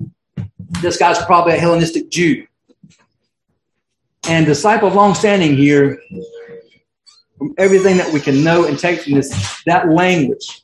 [0.83, 2.45] This guy's probably a Hellenistic Jew.
[4.29, 5.99] And disciple of long standing here,
[7.39, 10.61] from everything that we can know and take from this, that language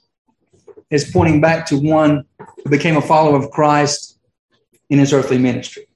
[0.94, 2.24] is pointing back to one
[2.64, 4.20] who became a follower of Christ
[4.90, 5.88] in his earthly ministry.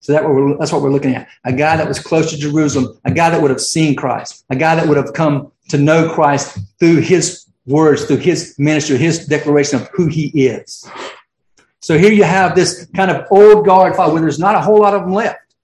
[0.00, 1.28] So that that's what we're looking at.
[1.44, 4.56] A guy that was close to Jerusalem, a guy that would have seen Christ, a
[4.56, 9.26] guy that would have come to know Christ through his words, through his ministry, his
[9.26, 10.90] declaration of who he is.
[11.80, 14.80] So here you have this kind of old guard follower where there's not a whole
[14.80, 15.54] lot of them left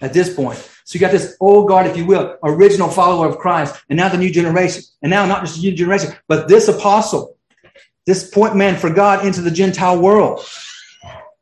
[0.00, 0.58] at this point.
[0.84, 4.08] So you got this old guard, if you will, original follower of Christ, and now
[4.08, 4.82] the new generation.
[5.02, 7.36] And now not just the new generation, but this apostle,
[8.06, 10.44] this point man for God into the Gentile world.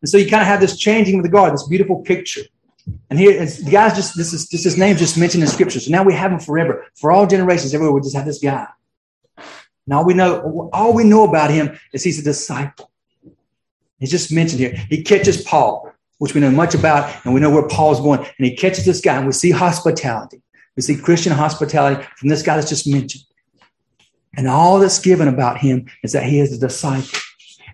[0.00, 2.42] And so you kind of have this changing of the guard, this beautiful picture.
[3.10, 5.80] And here, the guy's just this is just his name just mentioned in scripture.
[5.80, 6.86] So now we have him forever.
[6.94, 8.66] For all generations, everywhere we just have this guy.
[9.86, 12.90] Now we know all we know about him is he's a disciple.
[13.98, 14.76] He's just mentioned here.
[14.88, 18.20] He catches Paul, which we know much about, and we know where Paul's going.
[18.20, 20.40] And he catches this guy, and we see hospitality.
[20.76, 23.24] We see Christian hospitality from this guy that's just mentioned.
[24.38, 27.18] And all that's given about him is that he is a disciple.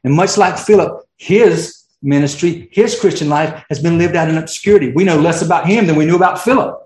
[0.02, 4.90] And much like Philip, his ministry, his Christian life has been lived out in obscurity.
[4.90, 6.80] We know less about him than we knew about Philip.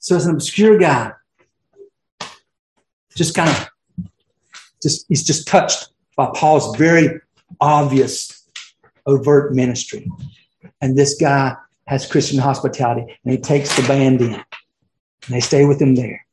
[0.00, 1.12] So as an obscure guy,
[3.16, 3.70] just kind of
[4.82, 7.20] just he's just touched by Paul's very
[7.58, 8.46] obvious
[9.06, 10.10] overt ministry.
[10.82, 11.56] And this guy
[11.86, 14.44] has Christian hospitality and he takes the band in and
[15.30, 16.26] they stay with him there.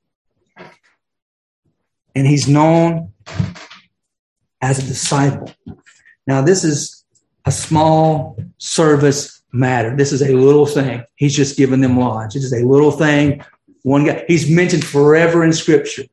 [2.18, 3.13] And he's known
[4.59, 5.51] as a disciple.
[6.26, 7.05] Now, this is
[7.45, 9.95] a small service matter.
[9.95, 11.03] This is a little thing.
[11.13, 12.36] He's just giving them lodge.
[12.36, 13.43] It is a little thing.
[13.84, 16.05] One guy, he's mentioned forever in scripture.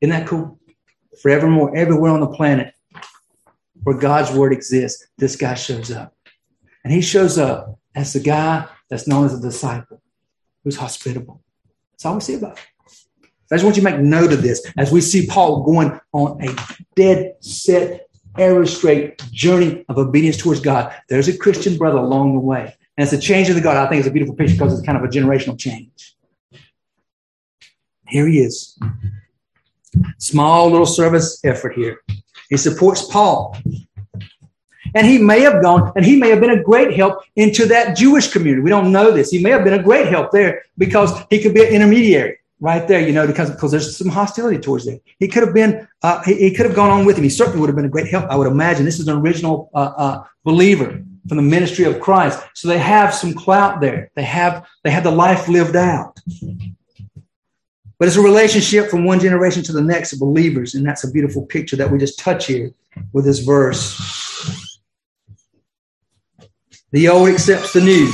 [0.00, 0.60] Isn't that cool?
[1.20, 2.72] Forevermore, everywhere on the planet
[3.82, 6.14] where God's word exists, this guy shows up.
[6.84, 10.00] And he shows up as the guy that's known as a disciple
[10.62, 11.42] who's hospitable.
[11.90, 12.60] That's all we see about
[13.50, 13.54] it.
[13.54, 16.42] I just want you to make note of this as we see Paul going on
[16.42, 16.54] a
[16.94, 20.94] dead set, arrow straight journey of obedience towards God.
[21.08, 22.74] There's a Christian brother along the way.
[22.96, 23.76] And it's a change of the God.
[23.76, 26.16] I think it's a beautiful picture because it's kind of a generational change.
[28.08, 28.78] Here he is.
[30.18, 32.00] Small little service effort here.
[32.48, 33.56] He supports Paul.
[34.94, 37.96] And he may have gone and he may have been a great help into that
[37.96, 38.62] Jewish community.
[38.62, 39.30] We don't know this.
[39.30, 42.86] He may have been a great help there because he could be an intermediary right
[42.88, 44.98] there, you know, because, because there's some hostility towards them.
[45.18, 47.24] He could have been, uh, he, he, could have gone on with him.
[47.24, 48.84] He certainly would have been a great help, I would imagine.
[48.84, 52.40] This is an original uh, uh, believer from the ministry of Christ.
[52.54, 54.10] So they have some clout there.
[54.14, 56.18] They have, they have the life lived out.
[57.98, 60.74] But it's a relationship from one generation to the next of believers.
[60.74, 62.72] And that's a beautiful picture that we just touch here
[63.12, 63.96] with this verse.
[66.92, 68.12] The old accepts the new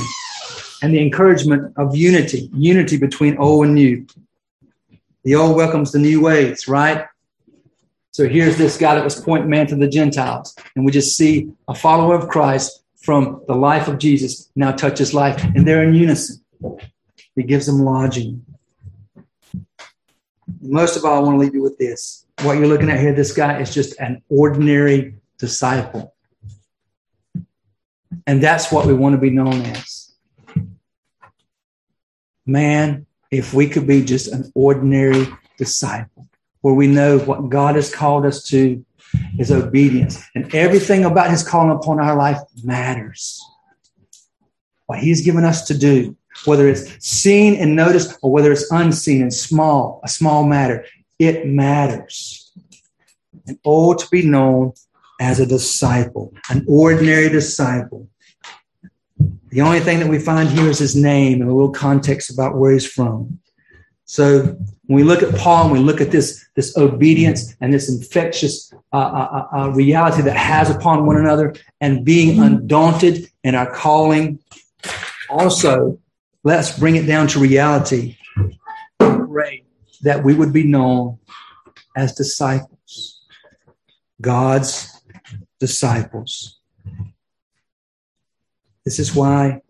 [0.81, 4.05] and the encouragement of unity, unity between old and new.
[5.23, 7.05] The old welcomes the new ways, right?
[8.11, 10.55] So here's this guy that was point man to the Gentiles.
[10.75, 14.99] And we just see a follower of Christ from the life of Jesus now touch
[14.99, 15.41] his life.
[15.55, 16.43] And they're in unison.
[17.35, 18.45] He gives them lodging.
[20.61, 22.25] Most of all, I want to leave you with this.
[22.41, 26.13] What you're looking at here, this guy is just an ordinary disciple.
[28.27, 30.13] And that's what we want to be known as.
[32.45, 35.27] Man, if we could be just an ordinary
[35.57, 36.27] disciple,
[36.61, 38.83] where we know what God has called us to
[39.37, 43.41] is obedience, and everything about His calling upon our life matters.
[44.85, 46.15] What He's given us to do
[46.45, 50.85] whether it's seen and noticed or whether it's unseen and small, a small matter,
[51.19, 52.51] it matters.
[53.47, 54.73] And all to be known
[55.19, 58.09] as a disciple, an ordinary disciple.
[59.49, 62.57] The only thing that we find here is his name and a little context about
[62.57, 63.39] where he's from.
[64.05, 64.41] So
[64.85, 68.73] when we look at Paul and we look at this, this obedience and this infectious
[68.91, 73.71] uh, uh, uh, uh reality that has upon one another and being undaunted in our
[73.71, 74.39] calling,
[75.29, 75.97] also
[76.45, 78.17] Let's bring it down to reality.
[78.99, 79.63] Pray
[80.01, 81.19] that we would be known
[81.95, 83.21] as disciples,
[84.19, 85.01] God's
[85.61, 86.59] disciples.
[88.85, 89.61] This is why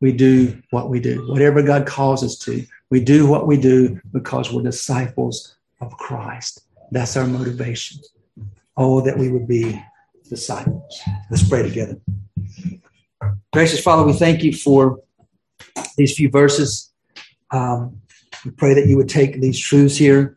[0.00, 1.26] we do what we do.
[1.28, 6.66] Whatever God calls us to, we do what we do because we're disciples of Christ.
[6.90, 8.00] That's our motivation.
[8.76, 9.82] Oh, that we would be
[10.28, 11.00] disciples.
[11.30, 11.98] Let's pray together.
[13.52, 15.00] Gracious Father, we thank you for
[15.96, 16.92] these few verses.
[17.50, 18.00] Um,
[18.44, 20.36] we pray that you would take these truths here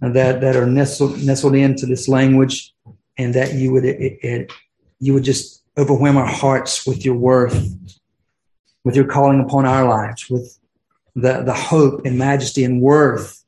[0.00, 2.74] that, that are nestled, nestled into this language
[3.18, 4.52] and that you would, it, it,
[4.98, 7.70] you would just overwhelm our hearts with your worth,
[8.84, 10.58] with your calling upon our lives, with
[11.14, 13.44] the, the hope and majesty and worth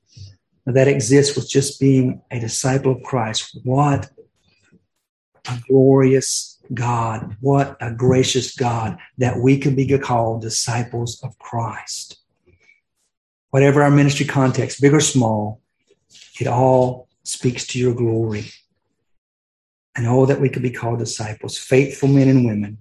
[0.66, 3.59] that exists with just being a disciple of Christ.
[3.64, 4.11] What
[5.49, 12.18] a glorious God, what a gracious God that we can be called disciples of Christ.
[13.51, 15.62] Whatever our ministry context, big or small,
[16.39, 18.51] it all speaks to your glory.
[19.99, 22.79] And oh, that we could be called disciples, faithful men and women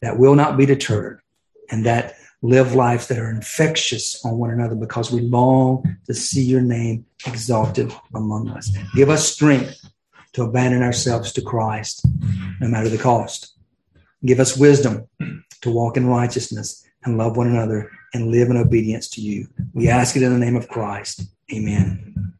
[0.00, 1.20] that will not be deterred
[1.70, 6.42] and that live lives that are infectious on one another because we long to see
[6.42, 8.74] your name exalted among us.
[8.94, 9.78] Give us strength
[10.32, 12.06] to abandon ourselves to Christ,
[12.60, 13.54] no matter the cost.
[14.24, 15.06] Give us wisdom
[15.60, 19.48] to walk in righteousness and love one another and live in obedience to you.
[19.74, 21.24] We ask it in the name of Christ.
[21.52, 22.32] Amen.